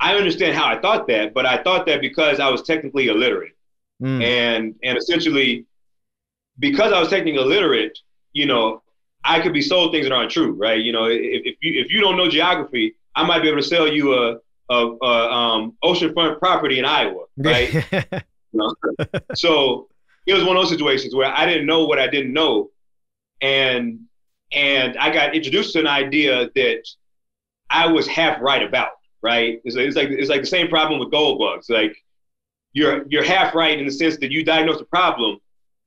[0.00, 3.56] I understand how I thought that, but I thought that because I was technically illiterate.
[4.02, 4.22] Mm.
[4.22, 5.66] And and essentially
[6.58, 7.98] because I was technically illiterate,
[8.32, 8.82] you know,
[9.24, 10.80] I could be sold things that aren't true, right?
[10.80, 13.66] You know, if, if you if you don't know geography, I might be able to
[13.66, 14.38] sell you a
[14.70, 18.24] a, a um, oceanfront property in Iowa, right?
[19.34, 19.88] So
[20.26, 22.70] it was one of those situations where I didn't know what I didn't know,
[23.40, 24.00] and
[24.52, 26.88] and I got introduced to an idea that
[27.70, 28.92] I was half right about.
[29.24, 29.60] Right?
[29.64, 31.68] It's, it's like it's like the same problem with gold bugs.
[31.70, 31.96] Like
[32.74, 35.38] you're you're half right in the sense that you diagnose the problem,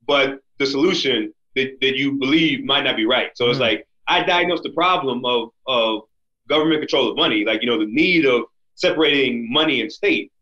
[0.06, 3.30] but the solution that, that you believe might not be right.
[3.36, 3.68] So it's Mhm.
[3.68, 6.02] like I diagnosed the problem of of
[6.48, 8.42] government control of money, like you know the need of
[8.74, 10.32] separating money and state.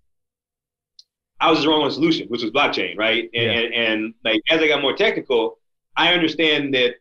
[1.38, 3.24] I was wrong on the solution, which was blockchain, right?
[3.34, 3.50] And, Yeah.
[3.58, 5.58] and, and like as I got more technical,
[5.96, 6.94] I understand that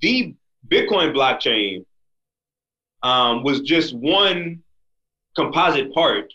[0.00, 0.34] the
[0.68, 1.84] Bitcoin blockchain
[3.04, 4.62] um, was just one
[5.34, 6.32] composite part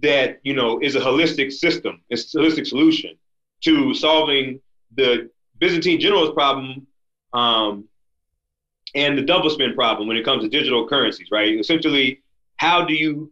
[0.00, 3.16] that you know is a holistic system, it's a holistic solution
[3.62, 4.60] to solving
[4.96, 6.86] the Byzantine generals problem
[7.32, 7.84] um,
[8.94, 11.58] and the double spend problem when it comes to digital currencies, right?
[11.58, 12.22] Essentially,
[12.56, 13.30] how do you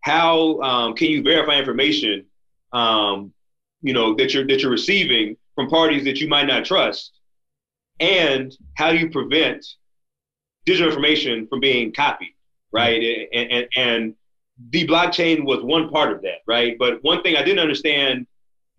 [0.00, 2.26] how um, can you verify information
[2.72, 3.32] um,
[3.82, 7.12] you know that you're that you're receiving from parties that you might not trust
[8.00, 9.64] and how do you prevent
[10.64, 12.34] digital information from being copied
[12.72, 13.28] right.
[13.32, 14.14] And, and and
[14.70, 16.38] the blockchain was one part of that.
[16.46, 16.76] Right.
[16.78, 18.26] But one thing i didn't understand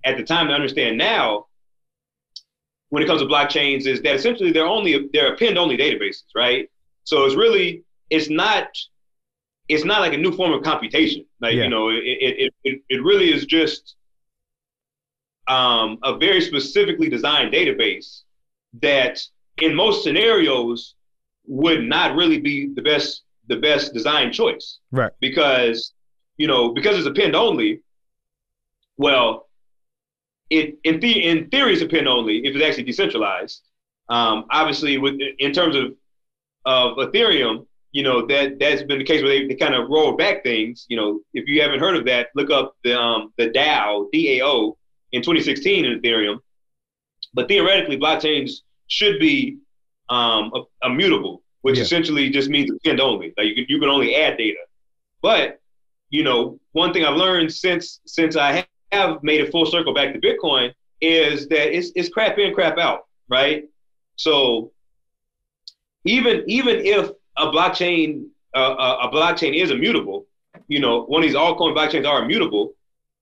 [0.05, 1.47] at the time to understand now
[2.89, 6.23] when it comes to blockchains is that essentially they're only they're append only databases.
[6.35, 6.69] Right.
[7.03, 8.67] So it's really it's not
[9.69, 11.25] it's not like a new form of computation.
[11.41, 11.63] Like Yeah.
[11.63, 13.95] you know, it, it it it really is just
[15.47, 18.21] um, a very specifically designed database
[18.81, 19.21] that,
[19.61, 20.95] in most scenarios,
[21.45, 25.11] would not really be the best the best design choice Right.
[25.19, 25.93] because
[26.37, 27.81] you know because it's append only.
[28.97, 29.49] Well,
[30.49, 33.61] it in the in theory it's append only if it's actually decentralized.
[34.09, 35.93] Um, obviously, with in terms of
[36.65, 40.17] of Ethereum, you know that that's been the case where they, they kind of rolled
[40.17, 40.85] back things.
[40.89, 44.75] You know, if you haven't heard of that, look up the um, the DAO DAO
[45.11, 46.39] in 2016 in Ethereum.
[47.33, 49.57] But theoretically, blockchains should be
[50.09, 50.51] um,
[50.83, 51.83] immutable, which Yeah.
[51.83, 53.33] essentially just means append only.
[53.37, 54.59] Like you can you can only add data.
[55.21, 55.59] But
[56.09, 60.13] you know, one thing I've learned since since I have made a full circle back
[60.13, 63.65] to Bitcoin is that it's it's crap in, crap out, right?
[64.17, 64.71] So
[66.05, 70.27] even even if a blockchain uh, a, a blockchain is immutable,
[70.67, 72.73] you know, one of these altcoin blockchains are immutable.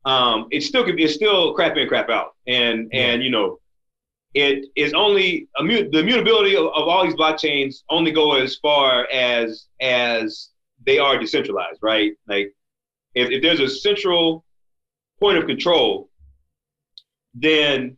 [0.04, 3.60] Um, it still could be it's still crap in, crap out, and and you know,
[4.34, 9.68] it is only the immutability of, of all these blockchains only go as far as
[9.82, 10.50] as
[10.86, 12.14] they are decentralized, right?
[12.28, 12.54] Like
[13.14, 14.46] if, if there's a central
[15.20, 16.10] point of control,
[17.34, 17.98] then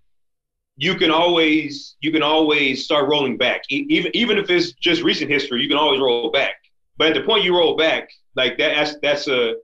[0.75, 3.61] you can always you can always start rolling back.
[3.69, 6.55] E- even even if it's just recent history, you can always roll back.
[6.97, 9.55] But at the point you roll back, like that, that's that's a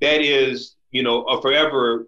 [0.00, 2.06] that is you know a forever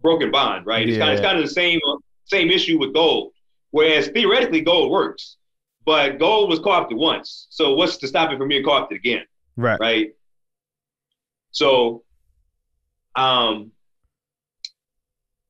[0.00, 0.88] broken bond, right?
[0.88, 1.78] It's kind of, it's kind of the same
[2.24, 3.32] same issue with gold.
[3.70, 5.36] Whereas theoretically gold works,
[5.84, 7.46] but gold was co-opted once.
[7.50, 9.24] So what's to stop it from being co-opted again?
[9.56, 9.80] Right.
[9.80, 10.10] right?
[11.52, 12.02] So,
[13.16, 13.72] um,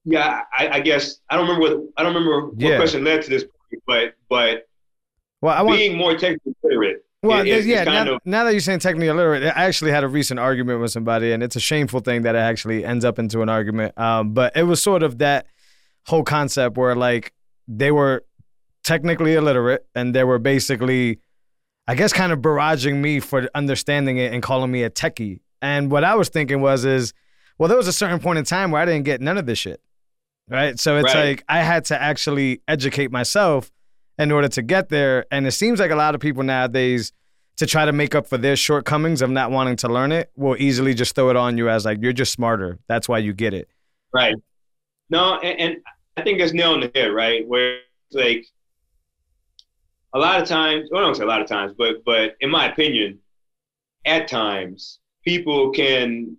[0.05, 2.77] yeah, I, I guess I don't remember what I don't remember what Yeah.
[2.77, 4.67] question led to this, point, but but
[5.41, 5.79] Well, I want.
[5.79, 7.05] being more technically literate.
[7.23, 7.85] Well, is- yeah.
[7.85, 10.91] Now, of now that you're saying technically illiterate, I actually had a recent argument with
[10.91, 13.97] somebody, and it's a shameful thing that it actually ends up into an argument.
[13.97, 15.47] Um, but it was sort of that
[16.07, 17.33] whole concept where like
[17.69, 18.25] they were
[18.85, 21.19] technically illiterate, and they were basically
[21.89, 25.41] I guess, kind of barraging me for understanding it and calling me a techie.
[25.61, 27.13] And what I was thinking was, is
[27.59, 29.59] well, there was a certain point in time where I didn't get none of this
[29.59, 29.81] shit.
[30.49, 30.79] Right.
[30.79, 31.31] So it's Right.
[31.31, 33.73] like I had to actually educate myself
[34.17, 35.27] in order to get there.
[35.33, 37.13] And it seems like a lot of people nowadays,
[37.57, 40.57] to try to make up for their shortcomings of not wanting to learn it, will
[40.59, 42.79] easily just throw it on you as like, you're just smarter.
[42.89, 43.69] That's why you get it.
[44.15, 44.35] Right.
[45.13, 45.77] No, and, and
[46.17, 47.47] I think that's nail on the head, right?
[47.47, 48.47] Where it's like
[50.15, 52.51] a lot of times, well, I don't say a lot of times, but but in
[52.51, 53.19] my opinion,
[54.07, 56.39] at times people can,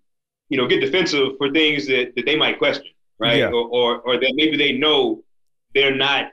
[0.49, 3.37] you know, get defensive for things that, that they might question, right?
[3.37, 3.49] Yeah.
[3.49, 5.23] Or, or or that maybe they know
[5.75, 6.31] they're not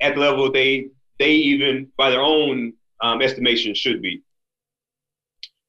[0.00, 0.88] at the level they
[1.20, 4.22] they even by their own um, estimation should be.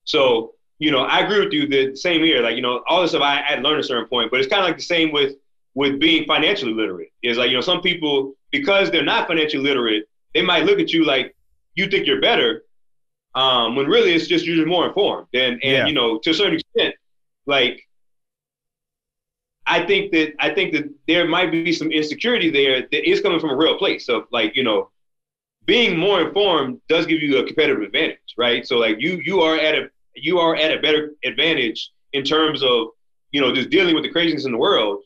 [0.06, 3.12] So, you know, I agree with you The same here, like, you know, all this
[3.12, 4.84] stuff I, I had learned at a certain point, but it's kind of like the
[4.96, 5.36] same with
[5.74, 7.10] with being financially literate.
[7.24, 10.92] Is like, you know, some people, because they're not financially literate, they might look at
[10.92, 11.36] you like
[11.76, 12.64] you think you're better,
[13.36, 15.28] um, when really it's just you're just more informed.
[15.34, 15.88] And and Yeah.
[15.88, 16.96] you know, to a certain extent,
[17.46, 17.88] like
[19.66, 23.40] I think that I think that there might be some insecurity there that is coming
[23.40, 24.06] from a real place.
[24.06, 24.90] So like, you know,
[25.66, 28.66] being more informed does give you a competitive advantage, right?
[28.66, 32.64] So like you you are at a you are at a better advantage in terms
[32.64, 32.88] of
[33.32, 35.04] you know just dealing with the craziness in the world,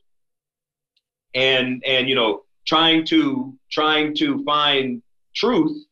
[1.36, 5.04] and and you know trying to trying to find
[5.36, 5.86] truth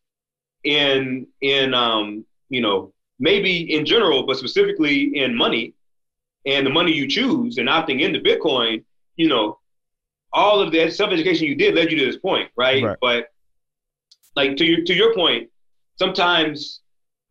[0.63, 5.73] in in um you know maybe in general, but specifically in money
[6.45, 8.83] and the money you choose and opting into Bitcoin.
[9.15, 9.59] You know,
[10.31, 12.83] all of that self education you did led you to this point, right?
[12.83, 12.97] Right.
[13.01, 13.27] But
[14.35, 15.49] like to your to your point,
[15.97, 16.81] sometimes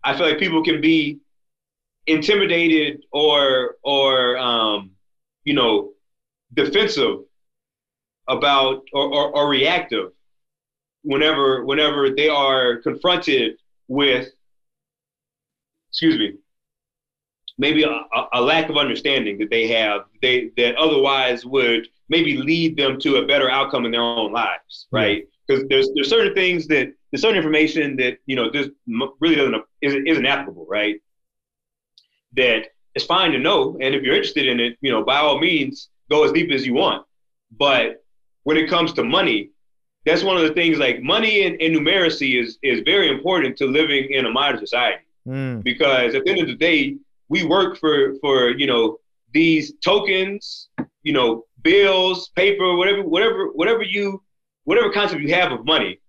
[0.05, 1.21] I feel like people can be
[2.07, 4.93] intimidated or or um,
[5.45, 5.93] you know
[6.55, 7.21] defensive
[8.29, 10.13] about or, or, or reactive
[11.03, 13.55] whenever whenever they are confronted
[13.89, 14.31] with
[15.91, 16.35] excuse me
[17.59, 17.91] maybe a,
[18.33, 23.17] a- lack of understanding that they have they that otherwise would maybe lead them to
[23.17, 25.29] a better outcome in their own lives right?
[25.47, 28.71] Because there's there's certain things that there's certain information that you know just
[29.21, 31.01] really doesn't isn't, isn't applicable right?
[32.37, 35.39] That it's fine to know and if you're interested in it you know by all
[35.39, 37.05] means go as deep as you want.
[37.59, 38.02] But
[38.45, 39.51] when it comes to money
[40.05, 43.67] that's one of the things like money and, and numeracy is is very important to
[43.67, 45.63] living in a modern society Mm.
[45.63, 46.97] because at the end of the day,
[47.29, 48.99] we work for for you know
[49.33, 50.69] these tokens,
[51.05, 54.21] you know bills, paper, whatever whatever whatever you
[54.65, 56.01] whatever concept you have of money.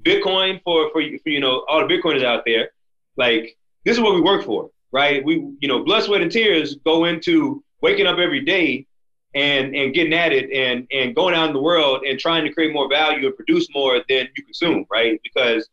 [0.00, 2.70] Bitcoin for for, for you know all the Bitcoiners out there,
[3.16, 5.24] like this is what we work for, right?
[5.24, 8.86] We you know blood, sweat, and tears go into waking up every day
[9.34, 12.52] and and getting at it and and going out in the world and trying to
[12.52, 15.20] create more value and produce more than you consume, right?
[15.22, 15.68] Because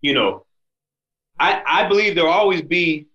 [0.00, 0.44] you know
[1.38, 3.06] I, I believe there will always be,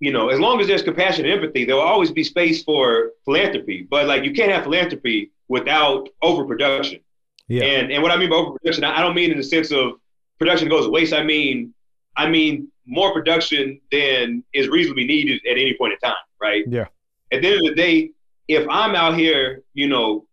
[0.00, 3.12] you know, as long as there's compassion and empathy, there will always be space for
[3.24, 3.86] philanthropy.
[3.88, 7.00] But like, you can't have philanthropy without overproduction.
[7.48, 7.64] Yeah.
[7.64, 9.92] And and what I mean by overproduction, I I don't mean in the sense of
[10.38, 11.14] production goes to waste.
[11.14, 11.74] I mean,
[12.16, 16.64] I mean more production than is reasonably needed at any point in time, right?
[16.68, 16.86] Yeah.
[17.32, 18.10] At the end of the day,
[18.48, 20.26] if I'm out here, you know,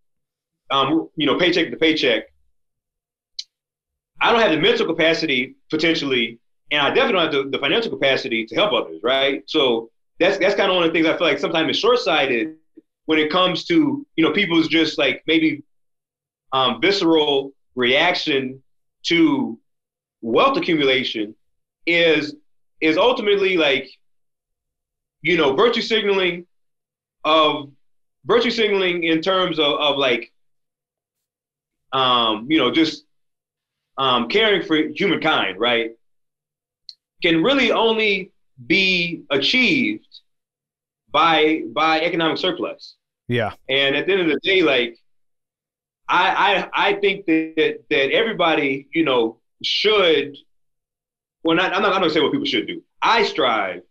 [0.72, 2.24] um, you know, paycheck to paycheck,
[4.20, 6.39] I don't have the mental capacity potentially
[6.72, 9.43] and I definitely don't have the, the financial capacity to help others, right?
[9.47, 11.99] So that's that's kind of one of the things I feel like sometimes is short
[11.99, 12.55] sighted
[13.05, 15.63] when it comes to you know people's just like maybe
[16.53, 18.61] um, visceral reaction
[19.03, 19.59] to
[20.22, 21.36] wealth accumulation
[21.86, 22.36] is
[22.82, 23.88] is ultimately like
[25.22, 26.47] you know virtue signaling
[27.24, 27.70] of
[28.26, 30.32] virtue signaling in terms of, of like
[31.93, 33.05] um, you know just
[33.97, 35.91] um, caring for humankind, right?
[37.26, 38.32] can really only
[38.67, 40.07] be achieved
[41.11, 42.95] by by economic surplus.
[43.28, 43.53] Yeah.
[43.69, 44.97] And at the end of the day, like
[46.07, 50.38] I I, I think that that everybody, you know, should
[51.43, 52.84] well not I'm not I'm not gonna say what people should do.
[53.01, 53.82] I strive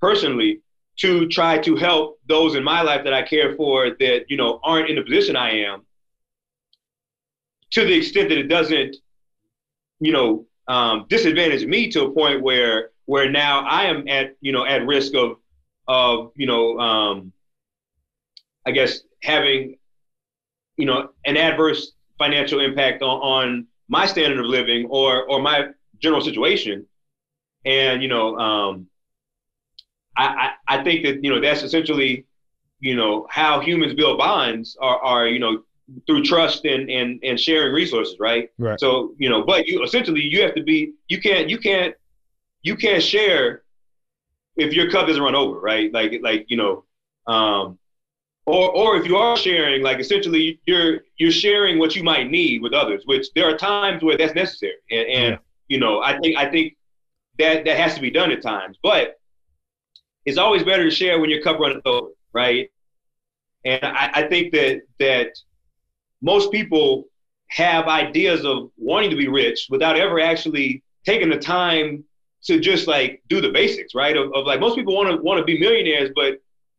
[0.00, 0.60] personally
[0.98, 4.60] to try to help those in my life that I care for that, you know,
[4.62, 5.84] aren't in the position I am
[7.72, 8.96] to the extent that it doesn't,
[10.00, 14.52] you know, um, disadvantage me to a point where where now I am at you
[14.52, 15.36] know at risk of
[15.86, 17.32] of you know um,
[18.66, 19.76] I guess having
[20.76, 25.68] you know an adverse financial impact on, on my standard of living or or my
[26.00, 26.86] general situation,
[27.64, 28.88] and you know um,
[30.16, 32.26] I, I I think that you know that's essentially
[32.80, 35.62] you know how humans build bonds are are you know
[36.06, 38.50] through trust and and and sharing resources, right?
[38.58, 38.78] Right.
[38.80, 41.94] So you know, but you essentially you have to be you can't you can't
[42.62, 43.62] you can't share
[44.56, 45.92] if your cup doesn't run over, right?
[45.92, 46.84] Like like you know,
[47.26, 47.78] um,
[48.46, 52.62] or or if you are sharing, like essentially you're you're sharing what you might need
[52.62, 55.38] with others, which there are times where that's necessary, and, and Yeah.
[55.68, 56.76] you know, I think I think
[57.38, 59.18] that that has to be done at times, but
[60.26, 62.70] it's always better to share when your cup runs over, right?
[63.64, 65.28] And I, I think that that
[66.20, 67.04] most people
[67.48, 72.04] have ideas of wanting to be rich without ever actually taking the time
[72.42, 74.16] to just like do the basics, right?
[74.16, 76.38] Of, of like most people want to want to be millionaires, but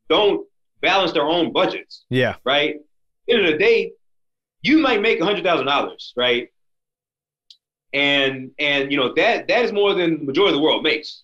[0.09, 0.45] don't
[0.81, 2.35] balance their own budgets, Yeah.
[2.45, 2.75] right?
[2.75, 2.81] At
[3.27, 3.91] the end of the day,
[4.61, 6.49] you might make a hundred thousand dollars, right?
[7.93, 11.23] And and you know that that is more than the majority of the world makes.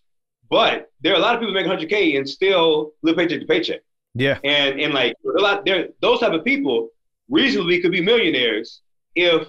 [0.54, 3.48] But there are a lot of people making hundred K and still live paycheck to
[3.48, 3.82] paycheck.
[4.14, 4.38] Yeah.
[4.44, 6.90] And and like a lot there those type of people
[7.28, 8.82] reasonably could be millionaires
[9.16, 9.48] if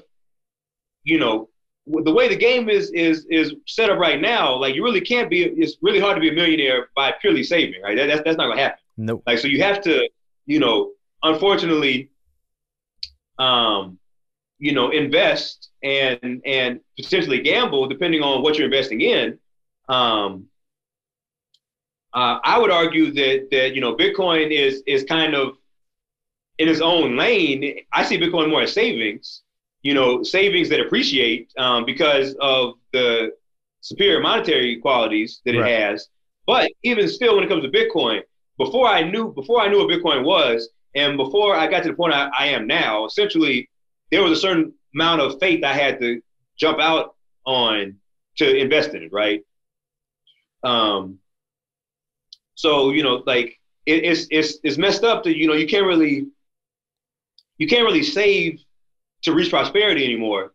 [1.03, 1.51] you know
[1.87, 4.57] the way the game is is is set up right now.
[4.57, 5.43] Like you really can't be.
[5.45, 7.97] It's really hard to be a millionaire by purely saving, right?
[7.99, 8.79] That, that's that's not gonna happen.
[8.97, 9.23] Nope.
[9.27, 10.09] Like so, you have to,
[10.47, 10.93] you know,
[11.23, 12.09] unfortunately,
[13.39, 13.99] um,
[14.59, 19.39] you know, invest and and potentially gamble depending on what you're investing in.
[19.91, 20.47] Um,
[22.15, 25.57] uh, I would argue that that you know Bitcoin is is kind of
[26.59, 27.81] in its own lane.
[27.93, 29.43] I see Bitcoin more as savings,
[29.83, 33.33] you know, savings that appreciate um, because of the
[33.81, 35.73] superior monetary qualities that it Right.
[35.81, 36.09] has.
[36.47, 38.23] But even still, when it comes to Bitcoin,
[38.59, 41.95] before I knew before I knew what Bitcoin was, and before I got to the
[41.97, 43.69] point I, I am now, essentially
[44.11, 46.21] there was a certain amount of faith I had to
[46.59, 47.97] jump out on
[48.39, 49.43] to invest in it, right?
[50.62, 51.19] Um,
[52.55, 55.87] so you know, like it, it's it's it's messed up that you know you can't
[55.87, 56.27] really
[57.59, 58.61] you can't really save
[59.23, 60.53] to reach prosperity anymore.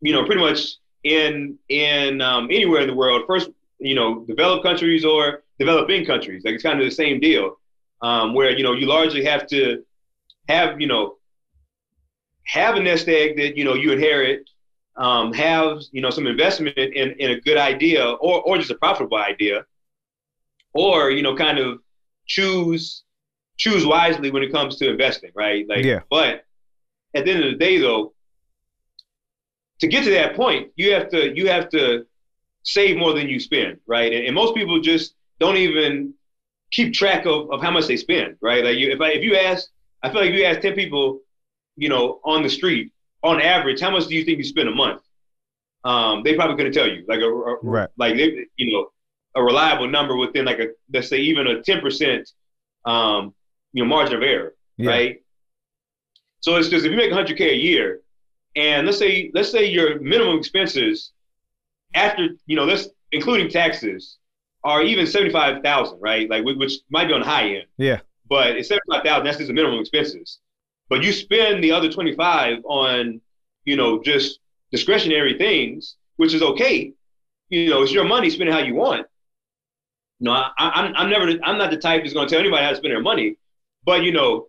[0.00, 3.24] You know, pretty much in in um, anywhere in the world.
[3.26, 7.58] First, you know, developed countries or developing countries, like it's kind of the same deal,
[8.02, 9.84] um, where you know you largely have to
[10.48, 11.16] have you know
[12.46, 14.48] have a nest egg that you know you inherit,
[14.96, 18.74] um, have you know some investment in, in a good idea or or just a
[18.74, 19.64] profitable idea,
[20.74, 21.80] or you know kind of
[22.26, 23.02] choose
[23.56, 25.68] choose wisely when it comes to investing, right?
[25.68, 26.00] Like, Yeah.
[26.08, 26.44] but
[27.14, 28.14] at the end of the day, though,
[29.80, 32.06] to get to that point, you have to you have to
[32.62, 34.12] save more than you spend, right?
[34.12, 36.14] And, and most people just don't even
[36.70, 38.64] keep track of, of how much they spend, right?
[38.64, 39.68] Like, you, if I, if you ask,
[40.02, 41.20] I feel like if you ask ten people,
[41.76, 42.92] you know, on the street,
[43.22, 45.02] on average, how much do you think you spend a month?
[45.84, 47.88] Um, they probably couldn't tell you, like a, a Right.
[47.96, 48.90] like they, you know,
[49.34, 52.30] a reliable number within like a let's say even a ten percent,
[52.84, 53.34] um,
[53.72, 54.90] you know, margin of error, Yeah.
[54.90, 55.22] right?
[56.40, 58.00] So it's just if you make 100k a year,
[58.56, 61.12] and let's say let's say your minimum expenses
[61.94, 64.18] after you know this including taxes
[64.62, 66.28] are even 75,000, right?
[66.28, 68.00] Like which might be on the high end, Yeah.
[68.28, 69.24] but it's 75,000.
[69.24, 70.38] That's just the minimum expenses.
[70.88, 73.20] But you spend the other 25 on
[73.64, 74.40] you know just
[74.72, 76.92] discretionary things, which is okay.
[77.48, 78.30] You know, it's your money.
[78.30, 79.06] Spend it how you want.
[80.20, 82.70] No, I, I'm I'm never I'm not the type that's going to tell anybody how
[82.70, 83.36] to spend their money.
[83.84, 84.46] But you know,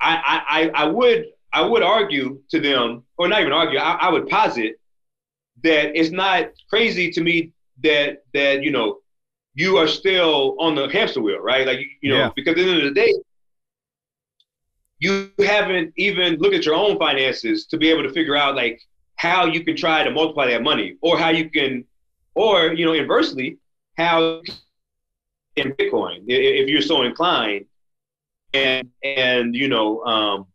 [0.00, 0.16] I,
[0.48, 4.08] I, I- I would I would argue to them, or not even argue, I, I
[4.10, 4.78] would posit
[5.62, 7.52] that it's not crazy to me
[7.82, 8.98] that that you know
[9.54, 11.66] you are still on the hamster wheel, right?
[11.66, 12.30] Like you, you know, Yeah.
[12.36, 13.14] because at the end of the day,
[14.98, 18.80] you haven't even looked at your own finances to be able to figure out like
[19.16, 21.84] how you can try to multiply that money, or how you can,
[22.34, 23.58] or you know, inversely,
[23.96, 24.42] how
[25.56, 27.66] in Bitcoin if you're so inclined
[28.54, 30.46] and and you know um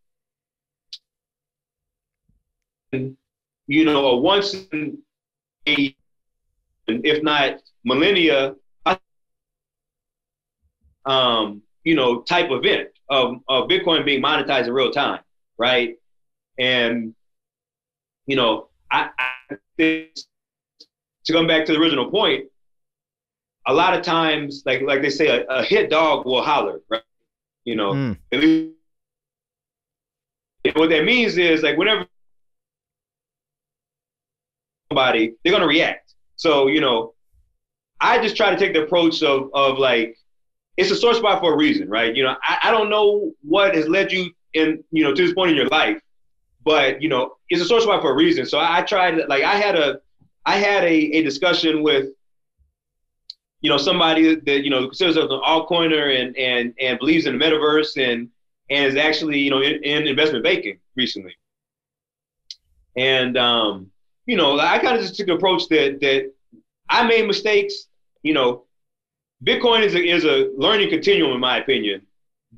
[3.67, 4.97] you know a once in
[5.67, 5.95] a
[6.87, 8.55] if not millennia
[11.05, 15.19] um you know type event of, of bitcoin being monetized in real time
[15.57, 15.95] right?
[16.57, 17.13] And
[18.25, 20.09] you know i, I think
[21.25, 22.45] to come back to the original point
[23.67, 27.01] a lot of times like like they say a, a hit dog will holler right
[27.65, 28.17] you know Mm.
[28.31, 28.65] least
[30.65, 32.05] and what that means is like whenever
[34.89, 36.13] somebody, they're gonna react.
[36.35, 37.13] So, you know,
[37.99, 40.15] I just try to take the approach of of like
[40.77, 42.15] it's a sore spot for a reason, right?
[42.15, 45.33] You know, I, I don't know what has led you in, you know, to this
[45.33, 45.99] point in your life,
[46.63, 48.45] but you know, it's a sore spot for a reason.
[48.45, 49.99] So I, I tried like I had a
[50.45, 52.07] I had a, a discussion with
[53.61, 57.43] you know somebody that you know considers an altcoiner and and and believes in the
[57.43, 58.29] metaverse and
[58.69, 61.35] and is actually you know in, in investment banking recently.
[62.95, 63.91] And um,
[64.25, 66.31] you know, I kind of just took the approach that that
[66.89, 67.87] I made mistakes.
[68.23, 68.65] You know,
[69.43, 72.01] Bitcoin is a, is a learning continuum, in my opinion.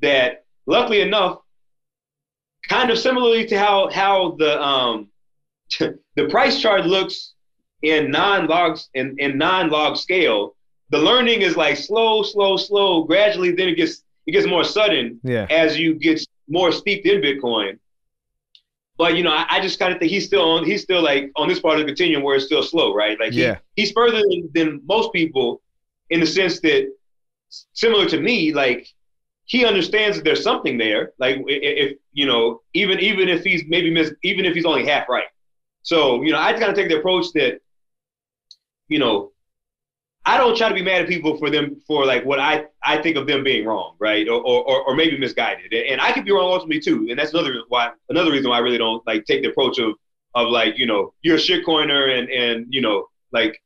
[0.02, 1.40] That luckily enough,
[2.68, 5.08] kind of similarly to how how the um,
[5.78, 7.34] the price chart looks
[7.82, 10.56] in non-log in, in non-log scale,
[10.94, 13.02] the learning is like slow, slow, slow.
[13.04, 13.94] Gradually, then it gets
[14.26, 15.46] it gets more sudden Yeah.
[15.50, 16.18] as you get
[16.48, 17.72] more steeped in Bitcoin.
[18.96, 20.64] But you know, I, I just kind of think he's still on.
[20.64, 23.18] He's still like on this part of the continuum where it's still slow, right?
[23.18, 23.58] Like he- Yeah.
[23.74, 25.60] he's further than, than most people
[26.10, 26.82] in the sense that,
[27.72, 28.86] similar to me, like
[29.46, 31.12] he understands that there's something there.
[31.18, 35.08] Like if you know, even even if he's maybe miss, even if he's only half
[35.08, 35.30] right.
[35.82, 37.52] So you know, I kind of take the approach that,
[38.88, 39.32] you know,
[40.26, 42.96] I don't try to be mad at people for them for like what I, I
[43.02, 46.32] think of them being wrong, right, or, or or maybe misguided, and I could be
[46.32, 49.42] wrong ultimately too, and that's another why another reason why I really don't like take
[49.42, 49.94] the approach of
[50.34, 53.60] of like you know you're a shit shitcoiner and and you know like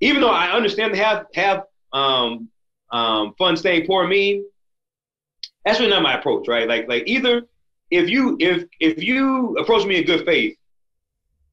[0.00, 2.48] even though I understand have have um
[2.90, 4.44] um fun staying poor meme,
[5.64, 6.66] that's really not my approach, right?
[6.66, 7.42] Like like either
[7.90, 10.56] if you if if you approach me in good faith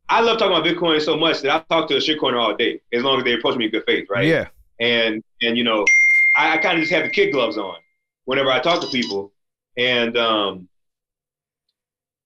[0.10, 2.82] I love talking about Bitcoin so much that I talk to a shitcoiner all day,
[2.92, 4.26] as long as they approach me in good faith, right?
[4.26, 4.48] Yeah.
[4.80, 5.86] And and you know,
[6.36, 7.76] I, I kind of just have the kid gloves on
[8.26, 9.32] whenever I talk to people,
[9.78, 10.68] and um,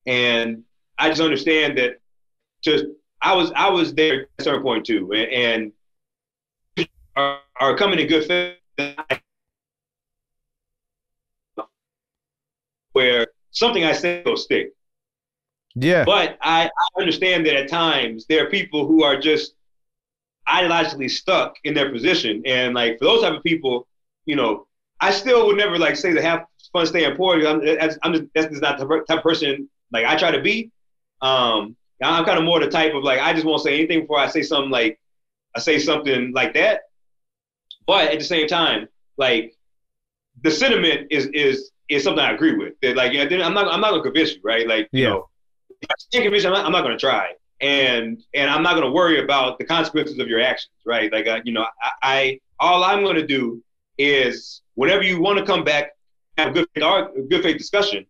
[0.05, 0.63] and
[0.97, 1.99] I just understand that
[2.63, 2.85] just
[3.21, 5.71] I was I was there at a certain point too, and,
[6.77, 8.57] and are, are coming in good faith
[12.93, 14.73] where something I say will stick.
[15.75, 16.05] Yeah.
[16.05, 19.53] But I, I understand that at times there are people who are just
[20.47, 22.41] ideologically stuck in their position.
[22.45, 23.87] And like for those type of people,
[24.25, 24.67] you know,
[24.99, 27.45] I still would never like say to have fun staying poor.
[27.45, 30.41] I'm, that's, I'm just, that's just not the type of person like I try to
[30.41, 30.71] be.
[31.21, 34.19] Um, I'm kind of more the type of like I just won't say anything before
[34.19, 34.99] I say something like
[35.55, 36.81] I say something like that.
[37.85, 39.55] But at the same time, like
[40.43, 42.73] the sentiment is is is something I agree with.
[42.81, 44.67] That like yeah, I'm not I'm not gonna convince you, right?
[44.67, 45.09] Like you Yeah.
[45.09, 45.29] know,
[45.83, 48.75] if I can't convince you, I'm not, I'm not gonna try, and and I'm not
[48.75, 51.11] gonna worry about the consequences of your actions, right?
[51.11, 53.61] Like uh, you know, I, I all I'm gonna do
[53.97, 55.91] is whenever you want to come back,
[56.37, 56.83] have a good faith,
[57.29, 58.05] good faith discussion,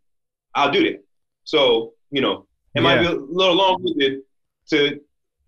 [0.53, 1.03] I'll do that.
[1.43, 2.45] So you know,
[2.75, 4.21] it might be a little long-winded
[4.69, 4.99] to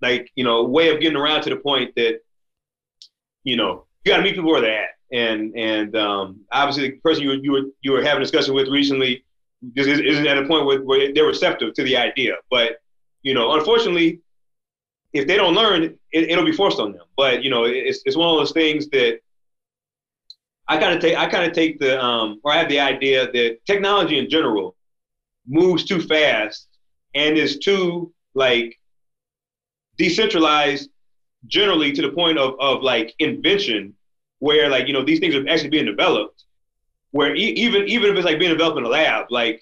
[0.01, 2.19] like you know way of getting around to the point that
[3.43, 6.97] you know you got to meet people where they're at, and and um, obviously the
[6.97, 9.24] person you were, you were you were having a discussion with recently
[9.73, 12.35] just is- isn't at a point where, where they're receptive to the idea.
[12.49, 12.77] But
[13.23, 14.21] you know, unfortunately,
[15.13, 17.05] if they don't learn, it, it'll be forced on them.
[17.17, 19.19] But you know, it's it's one of those things that
[20.67, 23.31] I kind of take I kind of take the um, or I have the idea
[23.31, 24.75] that technology in general
[25.47, 26.67] moves too fast
[27.13, 28.77] and is too like
[29.97, 30.89] decentralized
[31.47, 33.93] generally to the point of, of like invention
[34.39, 36.44] where like you know these things are actually being developed
[37.15, 39.61] where e- even even if it's like being developed in a lab like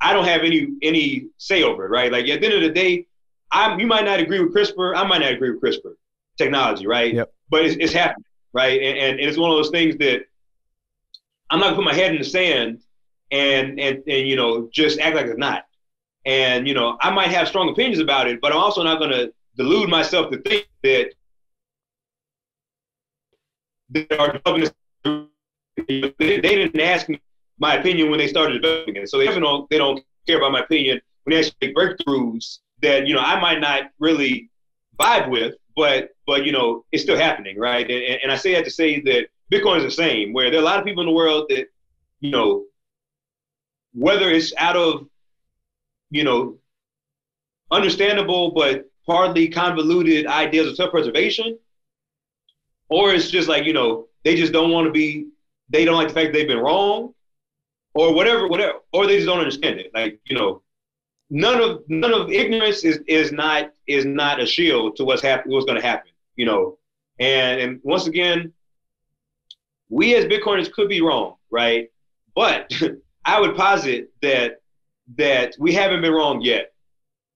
[0.00, 2.70] i don't have any any say over it right like at the end of the
[2.70, 3.04] day
[3.50, 5.94] i'm you might not agree with crispr i might not agree with crispr
[6.38, 7.32] technology right Yep.
[7.50, 10.20] but it's, it's happening right and, and, and it's one of those things that
[11.50, 12.78] i'm not gonna put my head in the sand
[13.32, 15.64] and and and you know just act like it's not
[16.24, 19.26] and you know i might have strong opinions about it but i'm also not gonna
[19.56, 21.10] delude myself to think that
[23.90, 24.40] they are.
[25.76, 27.20] They, didn't ask me
[27.58, 30.60] my opinion when they started developing it, so they don't they don't care about my
[30.60, 34.50] opinion when they actually make breakthroughs that you know I might not really
[34.98, 37.88] vibe with, but but you know it's still happening, right?
[37.90, 40.62] And, and I say that to say that Bitcoin is the same, where there are
[40.62, 41.66] a lot of people in the world that
[42.20, 42.64] you know
[43.94, 45.06] whether it's out of
[46.10, 46.56] you know
[47.70, 51.58] understandable but partly convoluted ideas of self-preservation
[52.88, 55.26] or it's just like you know they just don't want to be
[55.72, 57.14] they don't like the fact they've been wrong
[57.94, 59.90] or whatever whatever or they just don't understand it.
[59.94, 60.62] Like you know
[61.30, 65.54] none of none of ignorance is is not is not a shield to what's happening
[65.54, 66.78] what's going to happen you know?
[67.18, 68.52] And and once again
[69.88, 71.90] we as bitcoiners could be wrong right?
[72.34, 72.72] But
[73.24, 74.60] i would posit that
[75.16, 76.72] that we haven't been wrong yet.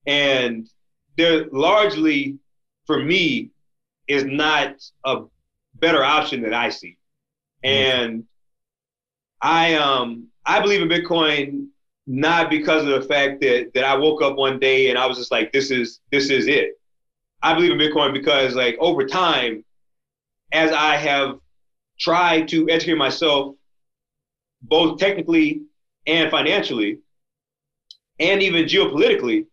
[0.05, 0.69] And
[1.17, 2.37] there largely
[2.85, 3.51] for me
[4.07, 5.23] is not a
[5.75, 6.96] better option that I see.
[7.67, 8.23] And
[9.41, 11.67] I um I believe in Bitcoin
[12.05, 15.17] not because of the fact that that I woke up one day and I was
[15.17, 16.79] just like this is this is it.
[17.41, 19.63] I believe in Bitcoin because like over time
[20.51, 21.39] as I have
[21.99, 23.55] tried to educate myself
[24.61, 25.63] both technically
[26.05, 26.99] and financially,
[28.19, 29.45] and even geopolitically,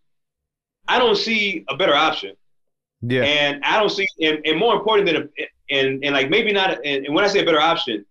[0.88, 2.34] I don't see a better option.
[3.02, 3.22] Yeah.
[3.24, 6.70] And I don't see, and, and more important than, a, and and like maybe not,
[6.84, 8.04] and, and when I say a better option,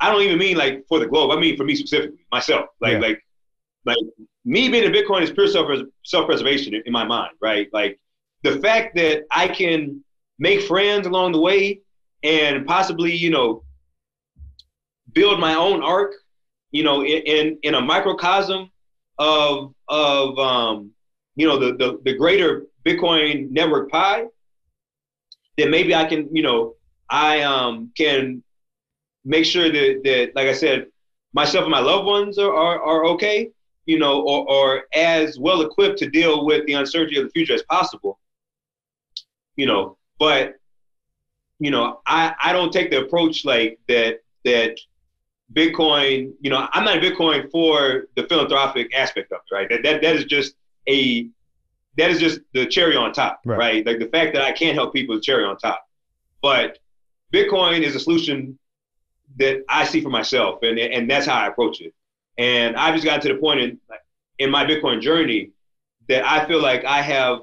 [0.00, 1.30] I don't even mean like for the globe.
[1.30, 2.66] I mean for me specifically, myself.
[2.80, 2.98] Like Yeah.
[3.00, 3.26] like
[3.86, 3.96] like
[4.44, 5.68] me being a Bitcoin is pure self
[6.04, 7.68] self preservation in, in my mind, right?
[7.72, 7.98] Like
[8.42, 10.02] the fact that I can
[10.38, 11.80] make friends along the way
[12.22, 13.62] and possibly, you know,
[15.12, 16.12] build my own arc,
[16.70, 18.70] you know, in in, in a microcosm
[19.18, 20.90] of of um,
[21.36, 24.24] you know the, the the greater Bitcoin network pie,
[25.60, 26.74] then maybe I can, you know,
[27.08, 28.42] I um can
[29.24, 30.86] make sure that that like I said,
[31.32, 33.50] myself and my loved ones are are, are okay,
[33.86, 37.54] you know, or, or as well equipped to deal with the uncertainty of the future
[37.54, 38.18] as possible.
[39.56, 40.54] You know, but
[41.58, 44.78] you know, I, I don't take the approach like that that
[45.52, 49.68] Bitcoin, you know, I'm not a Bitcoin for the philanthropic aspect of it, right?
[49.68, 50.54] That that, that is just
[50.88, 51.28] a
[51.96, 53.58] that is just the cherry on top, Right.
[53.58, 53.86] right.
[53.86, 55.84] Like the fact that I can't help people is cherry on top.
[56.42, 56.78] But
[57.32, 58.58] Bitcoin is a solution
[59.38, 61.94] that I see for myself, and and that's how I approach it.
[62.38, 63.80] And I've just gotten to the point in
[64.38, 65.50] in my Bitcoin journey
[66.08, 67.40] that I feel like I have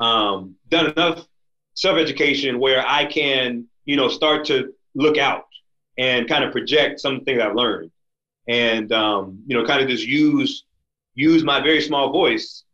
[0.00, 1.26] um, done enough
[1.74, 5.44] self education where I can, you know, start to look out
[5.98, 7.90] and kind of project some things I've learned,
[8.48, 10.64] and um, you know, kind of just use
[11.14, 12.64] use my very small voice,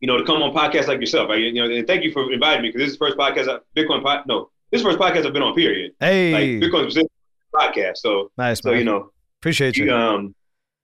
[0.00, 1.28] you know, to come on podcasts like yourself.
[1.28, 1.40] Right?
[1.40, 3.58] You know, and thank you for inviting me because this is the first podcast, I,
[3.78, 5.54] Bitcoin pod, no, this is the first podcast I've been on.
[5.54, 5.92] Period.
[6.00, 7.06] Hey, Like Bitcoin
[7.54, 7.98] podcast.
[7.98, 8.78] So, nice, so man.
[8.78, 9.10] you know,
[9.40, 9.86] Appreciate you.
[9.86, 10.34] you, um,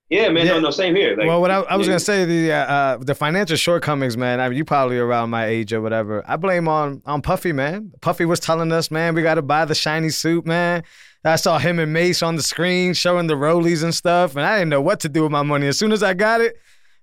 [0.09, 0.53] yeah, man, Yeah.
[0.53, 1.17] no, no, same here.
[1.17, 1.93] Like, well, what I, I was yeah.
[1.93, 4.41] gonna say the uh, uh, the financial shortcomings, man.
[4.41, 6.23] I mean, you probably around my age or whatever.
[6.29, 7.93] I blame on on Puffy, man.
[8.03, 10.83] Puffy was telling us, man, we got to buy the shiny suit, man.
[11.25, 14.59] I saw him and Mase on the screen showing the rollies and stuff, and I
[14.59, 15.67] didn't know what to do with my money.
[15.67, 16.57] As soon as I got it,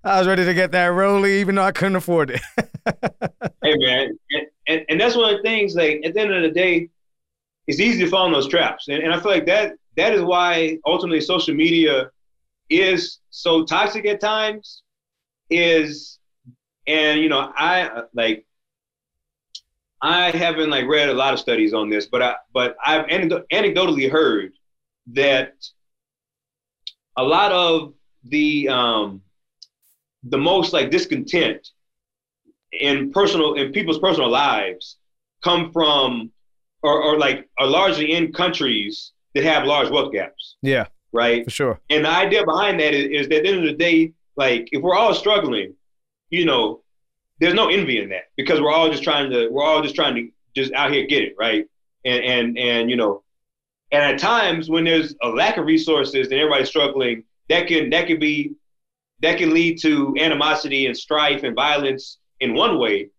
[0.03, 2.41] I was ready to get that rollie, even though I couldn't afford it.
[3.61, 5.75] Hey man, and, and, and that's one of the things.
[5.75, 6.89] Like at the end of the day,
[7.67, 10.21] it's easy to fall in those traps, and, and I feel like that that is
[10.21, 12.09] why ultimately social media
[12.69, 14.81] is so toxic at times.
[15.51, 16.17] Is
[16.87, 18.47] and you know I like
[20.01, 24.09] I haven't like read a lot of studies on this, but I but I've anecdotally
[24.09, 24.53] heard
[25.07, 25.53] that
[27.17, 27.93] a lot of
[28.23, 29.21] the um,
[30.23, 31.69] the most like discontent
[32.71, 34.97] in personal in people's personal lives
[35.43, 36.31] come from
[36.83, 41.43] or, or like are largely in countries that have large wealth gaps, yeah, right?
[41.43, 41.79] for sure.
[41.89, 44.69] And the idea behind that is, is that at the end of the day, like
[44.71, 45.73] if we're all struggling,
[46.29, 46.81] you know,
[47.39, 50.15] there's no envy in that because we're all just trying to we're all just trying
[50.15, 51.65] to just out here get it, right?
[52.05, 53.23] And and and you know,
[53.91, 58.07] and at times when there's a lack of resources and everybody's struggling, that can that
[58.07, 58.53] can be
[59.21, 63.09] that can lead to animosity and strife and violence in one way,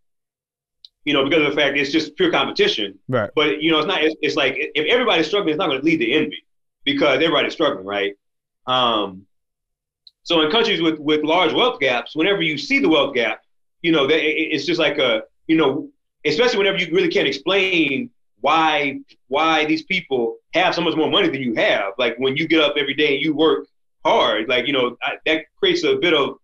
[1.05, 2.99] you know, because of the fact it's just pure competition.
[3.09, 3.31] Right.
[3.35, 4.03] But you know, it's not.
[4.03, 6.45] It's, it's like if everybody's struggling, it's not going to lead to envy
[6.85, 8.15] because everybody's struggling, right?
[8.67, 9.27] Um,
[10.23, 13.43] so in countries with with large wealth gaps, whenever you see the wealth gap,
[13.83, 15.91] you know, that it's just like a you know,
[16.25, 18.11] especially whenever you really can't explain
[18.41, 21.93] why why these people have so much more money than you have.
[21.99, 23.67] Like when you get up every day and you work
[24.05, 26.37] hard, like you know, I, that creates a bit of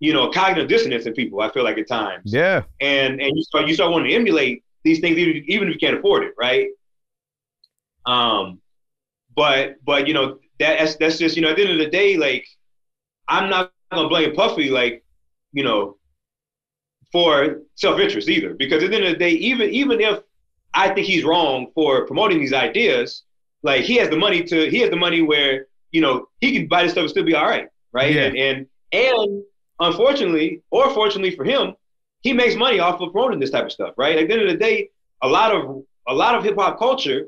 [0.00, 1.40] you know cognitive dissonance in people.
[1.40, 4.64] I feel like at times Yeah, and and you start you start wanting to emulate
[4.84, 6.68] these things even, even if you can't afford it, right?
[8.04, 8.60] Um,
[9.34, 11.90] but but you know that, that's that's just you know at the end of the
[11.90, 12.46] day, like
[13.28, 15.04] I'm not gonna blame Puffy like
[15.52, 15.96] you know
[17.12, 20.20] for self interest either because at the end of the day, even even if
[20.74, 23.22] I think he's wrong for promoting these ideas,
[23.62, 26.66] like he has the money to he has the money where you know he can
[26.68, 28.12] buy this stuff and still be all right, right?
[28.14, 28.24] Yeah.
[28.24, 29.42] And and and
[29.80, 31.74] unfortunately or fortunately for him,
[32.22, 34.18] he makes money off of promoting this type of stuff, right?
[34.18, 34.90] At the end of the day,
[35.22, 37.26] a lot of a lot of hip hop culture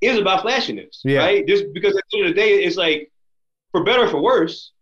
[0.00, 1.18] is about flashiness, Yeah.
[1.18, 1.46] right?
[1.46, 3.10] Just because at the end of the day, it's like
[3.72, 4.72] for better or for worse,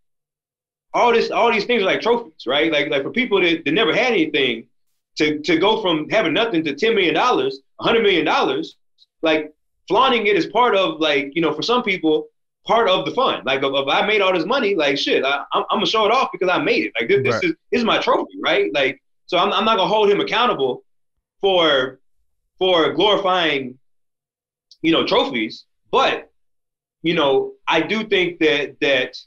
[0.93, 2.71] all this all these things are like trophies, right?
[2.71, 4.67] Like like for people that, that never had anything,
[5.17, 8.75] to to go from having nothing to ten million dollars, hundred million dollars,
[9.21, 9.53] like
[9.87, 12.27] flaunting it is part of like you know for some people
[12.67, 13.41] part of the fun.
[13.45, 16.05] Like if, if I made all this money, like shit, I, I'm, I'm gonna show
[16.05, 16.93] it off because I made it.
[16.99, 17.43] Like this, this Right.
[17.45, 18.71] is this is my trophy, right?
[18.73, 20.83] Like so I'm I'm not gonna hold him accountable
[21.41, 21.99] for
[22.59, 23.77] for glorifying
[24.81, 26.29] you know trophies, but
[27.01, 29.17] you know I do think that that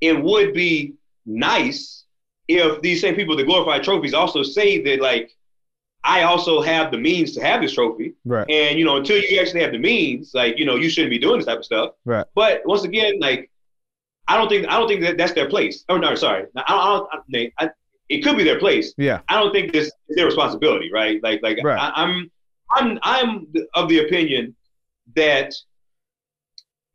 [0.00, 0.94] it would be
[1.26, 2.04] nice
[2.48, 5.35] if these same people that glorify trophies also say that like
[6.06, 8.14] I also have the means to have this trophy.
[8.24, 11.10] right, And you know, until you actually have the means, like you know, you shouldn't
[11.10, 11.90] be doing this type of stuff.
[12.04, 12.26] right.
[12.34, 13.50] But once again, like
[14.28, 15.84] I don't think I don't think that that's their place.
[15.88, 17.08] Oh no, sorry, I don't.
[17.12, 17.70] I don't I,
[18.08, 18.94] it could be their place.
[18.96, 19.20] Yeah.
[19.28, 21.20] I don't think this is their responsibility, right?
[21.22, 21.78] Like, like Right.
[21.78, 22.30] I, I'm,
[22.70, 24.54] I'm, I'm of the opinion
[25.16, 25.52] that,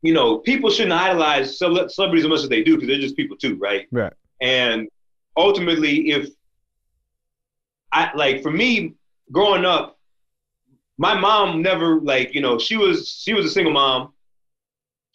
[0.00, 3.36] you know, people shouldn't idolize celebrities as much as they do because they're just people
[3.36, 3.86] too, right?
[3.90, 4.12] Right.
[4.40, 4.88] And
[5.36, 6.30] ultimately, if
[7.92, 8.94] I like, for me,
[9.30, 9.98] growing up,
[10.98, 14.12] my mom never like, you know, she was she was a single mom,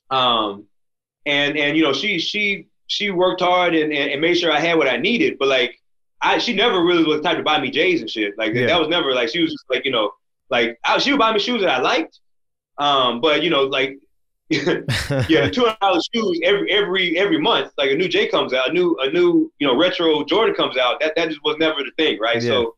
[0.10, 0.66] um,
[1.26, 4.60] and and you know, she she she worked hard and, and, and made sure I
[4.60, 5.80] had what I needed, but like.
[6.20, 8.36] I she never really was the type to buy me J's and shit.
[8.40, 8.66] Like Yeah.
[8.66, 10.10] that was never like she was just like you know
[10.50, 12.20] like I, she would buy me shoes that I liked,
[12.80, 14.00] um, but you know like
[14.50, 14.82] yeah
[15.52, 18.74] two hundred dollars shoes every every every month like a new J comes out a
[18.74, 21.92] new a new you know retro Jordan comes out that that just was never the
[22.00, 22.50] thing right Yeah.
[22.50, 22.76] so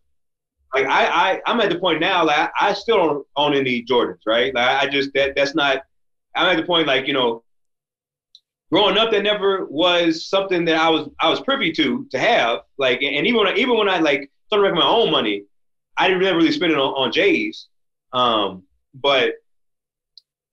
[0.73, 4.19] like I, I I'm at the point now like I, still don't own any Jordans
[4.25, 4.53] right?
[4.53, 5.83] Like I just that that's not
[6.35, 7.43] I'm at the point like you know
[8.71, 12.61] growing up that never was something that I was I was privy to to have.
[12.77, 15.43] Like and even when I, even when I like started making my own money
[15.97, 17.67] I didn't never really spend it on, on J's.
[18.13, 18.63] Um
[18.93, 19.33] but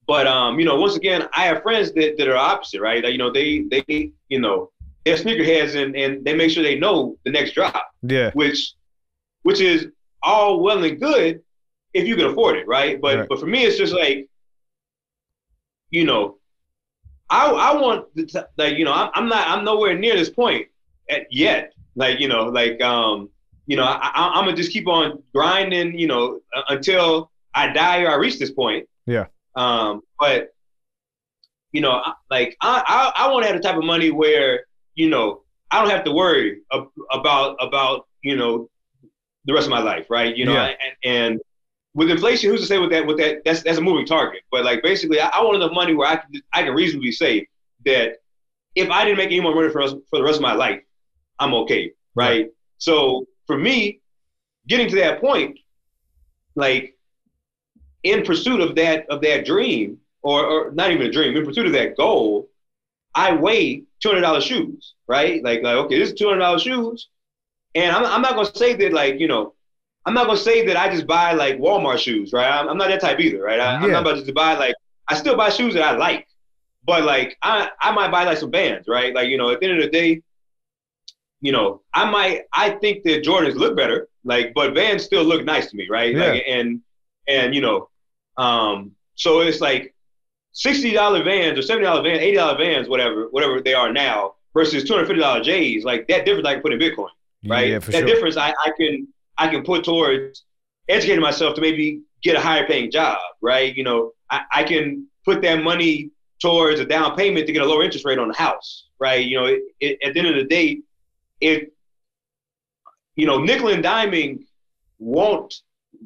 [0.06, 3.05] but um you know once again I have friends that, that are opposite right?
[3.05, 4.70] Like, you know they they you know
[5.05, 8.30] they're sneakerheads and and they make sure they know the next drop yeah.
[8.32, 8.74] which
[9.43, 9.88] which is
[10.27, 11.40] all well and good
[11.94, 13.01] if you can afford it, right?
[13.01, 13.28] But Right.
[13.28, 14.28] but for me, it's just like,
[15.90, 16.36] you know,
[17.31, 20.66] I I want t- like you know I'm, I'm not I'm nowhere near this point
[21.09, 21.73] at, yet.
[21.94, 23.31] Like you know like um
[23.66, 27.73] you know I, I I'm gonna just keep on grinding you know uh, until I
[27.73, 28.86] die or I reach this point.
[29.07, 29.27] Yeah.
[29.55, 30.51] Um, but
[31.73, 35.09] you know like I I, I want to have the type of money where you
[35.09, 38.69] know I don't have to worry ab- about about you know
[39.47, 40.36] the rest of my life, right?
[40.36, 40.74] You know, Yeah.
[40.85, 41.40] and, and
[41.94, 43.06] with inflation, who's to say with that?
[43.06, 44.43] With that, that's that's a moving target.
[44.51, 47.47] But like basically, I, I want enough money where I can I can reasonably say
[47.86, 48.16] that
[48.74, 50.82] if I didn't make any more money for us for the rest of my life,
[51.39, 52.51] I'm okay, right?
[52.78, 54.01] So for me,
[54.68, 55.59] getting to that point,
[56.55, 56.97] like
[58.02, 61.66] in pursuit of that of that dream, or, or not even a dream, in pursuit
[61.66, 62.48] of that goal,
[63.14, 65.43] I weigh two hundred dollars shoes, right?
[65.43, 67.09] Like like okay, this is two hundred dollars shoes,
[67.77, 69.53] and I'm I'm not gonna say that like you know.
[70.09, 72.48] I'm not gonna say that I just buy like Walmart shoes, right?
[72.48, 73.59] I'm, I'm not that type either, right?
[73.59, 73.94] I, I'm Yeah.
[73.94, 74.77] not about just to buy like
[75.09, 76.28] I still buy shoes that I like,
[76.85, 79.12] but like I I might buy like some Vans, right?
[79.12, 80.23] Like you know, at the end of the day,
[81.40, 85.44] you know, I might I think that Jordans look better, like, but Vans still look
[85.44, 86.15] nice to me, right?
[86.15, 86.31] Yeah.
[86.31, 86.81] Like, and
[87.27, 87.89] and you know,
[88.36, 89.93] um, so it's like
[90.53, 94.35] sixty dollar Vans or seventy dollar Vans, eighty dollar Vans, whatever, whatever they are now,
[94.55, 95.82] versus two hundred fifty dollar J's.
[95.85, 97.09] Like that difference I can put in Bitcoin,
[97.48, 97.68] right?
[97.68, 98.06] Yeah, that sure.
[98.06, 99.09] difference I, I can
[99.39, 100.44] I can put towards
[100.89, 103.74] educating myself to maybe get a higher paying job, right?
[103.74, 106.10] You know, I, I can put that money
[106.40, 109.24] towards a down payment to get a lower interest rate on the house, right?
[109.24, 110.81] You know, it, it, at the end of the day,
[111.40, 111.73] it
[113.16, 114.44] you know, nickel and diming
[114.98, 115.55] won't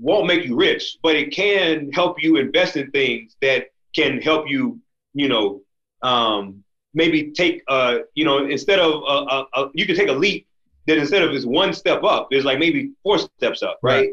[0.01, 4.49] won't make you rich, but it can help you invest in things that can help
[4.49, 4.81] you,
[5.15, 5.61] you know,
[6.03, 6.62] um,
[6.95, 10.47] maybe take uh, you know, instead of uh, uh, uh, you can take a leap
[10.86, 14.09] that instead of just one step up, is like maybe four steps up, right?
[14.09, 14.11] Right.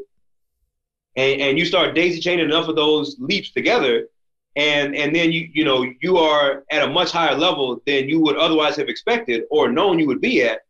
[1.15, 4.07] And and you start daisy chaining enough of those leaps together,
[4.55, 8.19] and and then you you know you are at a much higher level than you
[8.21, 10.61] would otherwise have expected or known you would be at.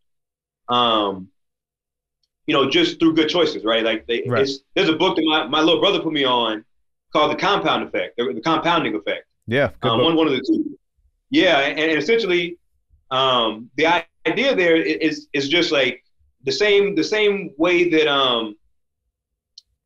[0.70, 1.30] Um,
[2.46, 3.84] you know, just through good choices, right?
[3.84, 4.44] Like they, Right.
[4.44, 6.64] it's, there's a book that my, my little brother put me on
[7.12, 9.26] called The Compound Effect, the, the Compounding Effect.
[9.48, 9.72] Yeah.
[9.82, 10.78] Um, one one of the two.
[11.30, 12.58] Yeah, and, and essentially,
[13.12, 16.04] um, the i- idea there is is just like
[16.44, 18.56] the same the same way that um,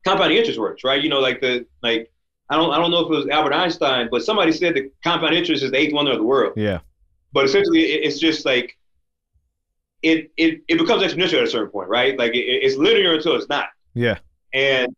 [0.05, 1.01] compounding interest works, right?
[1.03, 2.11] You know, like the like
[2.49, 5.33] I don't I don't know if it was Albert Einstein, but somebody said that compound
[5.35, 6.53] interest is the eighth wonder of the world.
[6.55, 6.79] Yeah.
[7.33, 8.77] But essentially, it, it's just like
[10.01, 12.17] it, it it becomes exponential at a certain point, right?
[12.17, 14.17] Like it, it's linear until it's not Yeah.
[14.53, 14.95] and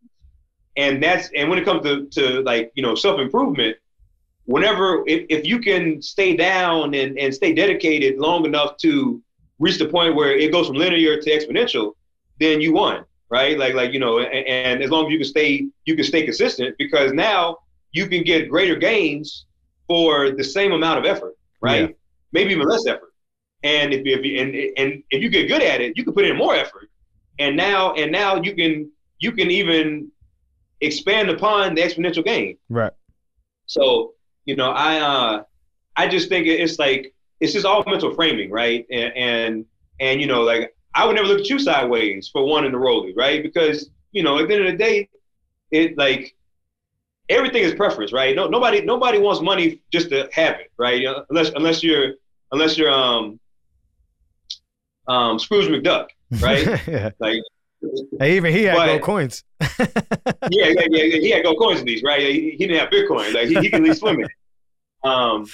[0.76, 3.76] and that's and when it comes to, to like you know self improvement
[4.46, 9.22] whenever if, if you can stay down and, and stay dedicated long enough to
[9.58, 11.92] reach the point where it goes from linear to exponential
[12.40, 15.26] then you won right like like you know and, and as long as you can
[15.26, 17.56] stay you can stay consistent because now
[17.92, 19.46] you can get greater gains
[19.86, 21.94] for the same amount of effort right Yeah.
[22.32, 23.12] maybe even less effort
[23.62, 26.12] and if you, if you and, and if you get good at it you can
[26.12, 26.90] put in more effort
[27.38, 28.90] and now and now you can
[29.20, 30.10] you can even
[30.80, 32.58] expand upon the exponential gain.
[32.68, 32.92] Right.
[33.66, 34.12] So
[34.44, 35.42] you know, I uh,
[35.96, 38.86] I just think it's like it's just all mental framing, right?
[38.90, 39.66] And and
[40.00, 42.78] and you know, like I would never look at you sideways for one in the
[42.78, 43.42] rollie, right?
[43.42, 45.08] Because you know, at the end of the day,
[45.70, 46.34] it like
[47.28, 48.34] everything is preference, right?
[48.36, 51.00] No, nobody nobody wants money just to have it, right?
[51.00, 52.14] You know, unless unless you're
[52.52, 53.38] unless you're um
[55.08, 56.08] um Scrooge McDuck,
[56.40, 56.80] right?
[56.88, 57.10] yeah.
[57.18, 57.40] like
[58.18, 59.44] Hey, even he had But- gold coins.
[59.60, 59.86] yeah,
[60.50, 62.20] yeah, yeah, yeah, he had gold coins at least, right?
[62.20, 63.34] He, he didn't have Bitcoin.
[63.34, 64.30] Like he, he could at least swim in it.
[65.08, 65.46] Um,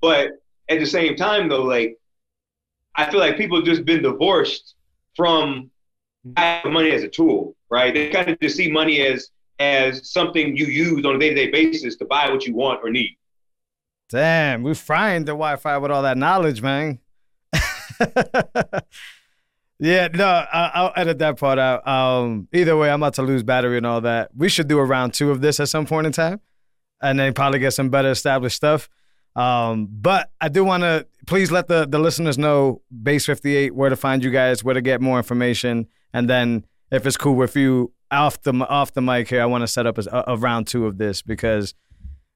[0.00, 0.30] but
[0.68, 1.98] at the same time, though, like
[2.94, 4.74] I feel like people have just been divorced
[5.14, 5.70] from
[6.34, 7.92] money as a tool, right?
[7.94, 11.34] They kind of just see money as as something you use on a day to
[11.34, 13.16] day basis to buy what you want or need.
[14.08, 17.00] Damn, we're frying the Wi-Fi with all that knowledge, man.
[19.78, 21.86] yeah, no, I, I'll edit that part out.
[21.88, 24.30] Um, either way, I'm about to lose battery and all that.
[24.36, 26.40] We should do a round two of this at some point in time,
[27.00, 28.88] and then probably get some better established stuff.
[29.36, 33.90] Um, but I do want to please let the the listeners know Base 58 where
[33.90, 37.54] to find you guys, where to get more information, and then if it's cool with
[37.54, 40.66] you off the off the mic here, I want to set up a, a round
[40.66, 41.74] two of this because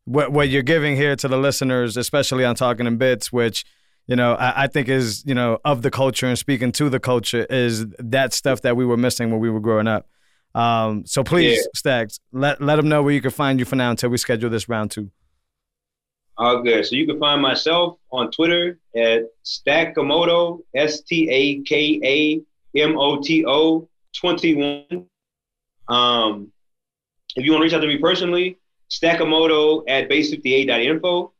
[0.05, 3.64] what what you're giving here to the listeners, especially on Talking in Bits, which
[4.06, 7.01] you know I, I think is you know of the culture and speaking to the
[7.01, 10.06] culture is that stuff that we were missing when we were growing up.
[10.55, 11.64] Um, so please, Yeah.
[11.74, 14.51] Stacks, let let them know where you can find you for now until we schedule
[14.51, 15.10] this round two.
[16.40, 16.86] All good.
[16.86, 22.96] So you can find myself on Twitter at Stakamoto, S T A K A M
[22.96, 23.86] O T O
[24.16, 25.06] 21.
[25.88, 26.50] Um,
[27.36, 28.56] if you want to reach out to me personally,
[28.90, 31.30] Stakamoto at base58.info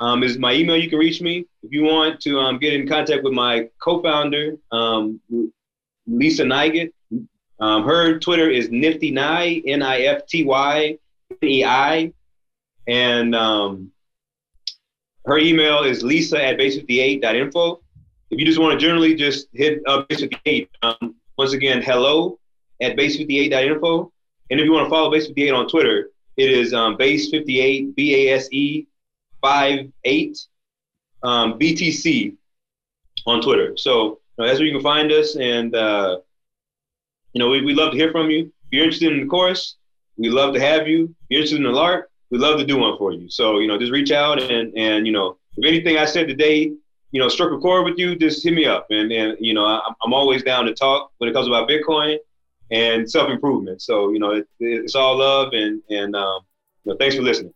[0.00, 0.78] um, is my email.
[0.78, 1.44] You can reach me.
[1.62, 5.20] If you want to um, get in contact with my co founder, um,
[6.06, 6.92] Lisa Neigut,
[7.60, 10.96] um, her Twitter is niftynei, N I F T Y
[11.30, 12.10] N E I.
[12.86, 13.90] And um,
[15.26, 17.80] her email is lisa at base58.info.
[18.30, 22.38] If you just want to generally just hit up base58, um, once again, hello
[22.80, 24.12] at base58.info.
[24.50, 28.34] And if you want to follow base58 on Twitter, it is um, base58, B A
[28.34, 28.86] S E
[29.42, 30.38] 58
[31.22, 32.36] um, BTC
[33.26, 33.76] on Twitter.
[33.76, 35.36] So you know, that's where you can find us.
[35.36, 36.18] And, uh,
[37.32, 38.40] you know, we, we love to hear from you.
[38.40, 39.76] If you're interested in the course,
[40.16, 41.04] we love to have you.
[41.04, 43.28] If you're interested in the LARP, we love to do one for you.
[43.28, 46.72] So, you know, just reach out and, and, you know, if anything I said today,
[47.12, 48.86] you know, struck a chord with you, just hit me up.
[48.90, 52.18] And, and you know, I'm, I'm always down to talk when it comes about Bitcoin
[52.70, 53.82] and self-improvement.
[53.82, 56.40] So, you know, it, it's all love and, and, um,
[56.84, 57.54] you know, thanks for listening.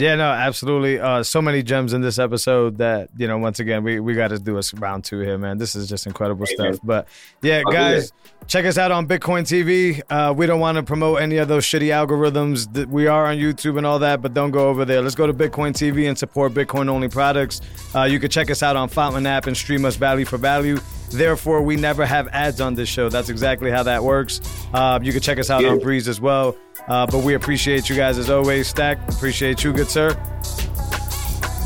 [0.00, 1.00] Yeah, no, absolutely.
[1.00, 3.36] Uh, so many gems in this episode that you know.
[3.38, 5.58] Once again, we we got to do a round two here, man.
[5.58, 6.66] This is just incredible Hey, stuff.
[6.66, 6.78] man.
[6.84, 7.08] But
[7.42, 8.12] yeah, I'll guys,
[8.46, 10.00] check us out on Bitcoin TV.
[10.08, 12.72] Uh, we don't want to promote any of those shitty algorithms.
[12.74, 15.02] That we are on YouTube and all that, but don't go over there.
[15.02, 17.60] Let's go to Bitcoin TV and support Bitcoin only products.
[17.92, 20.78] Uh, you can check us out on Fountain app and stream us value for value.
[21.10, 23.08] Therefore, we never have ads on this show.
[23.08, 24.40] That's exactly how that works.
[24.74, 25.70] Uh, you can check us out Yeah.
[25.70, 26.54] on Breez as well.
[26.88, 28.68] Uh, but we appreciate you guys as always.
[28.68, 30.10] Stack, appreciate you, good sir.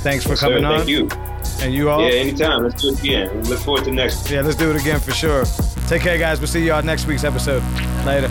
[0.03, 0.79] Thanks for Sir, coming on.
[0.79, 1.09] Thank you.
[1.61, 2.03] And you all.
[2.03, 2.65] Yeah, anytime.
[2.65, 3.45] Let's do it again.
[3.45, 4.29] Look forward to next.
[4.31, 5.45] yeah, let's do it again for sure.
[5.87, 6.41] Take care, guys.
[6.41, 7.63] We'll see y'all next week's episode.
[8.05, 8.29] Later.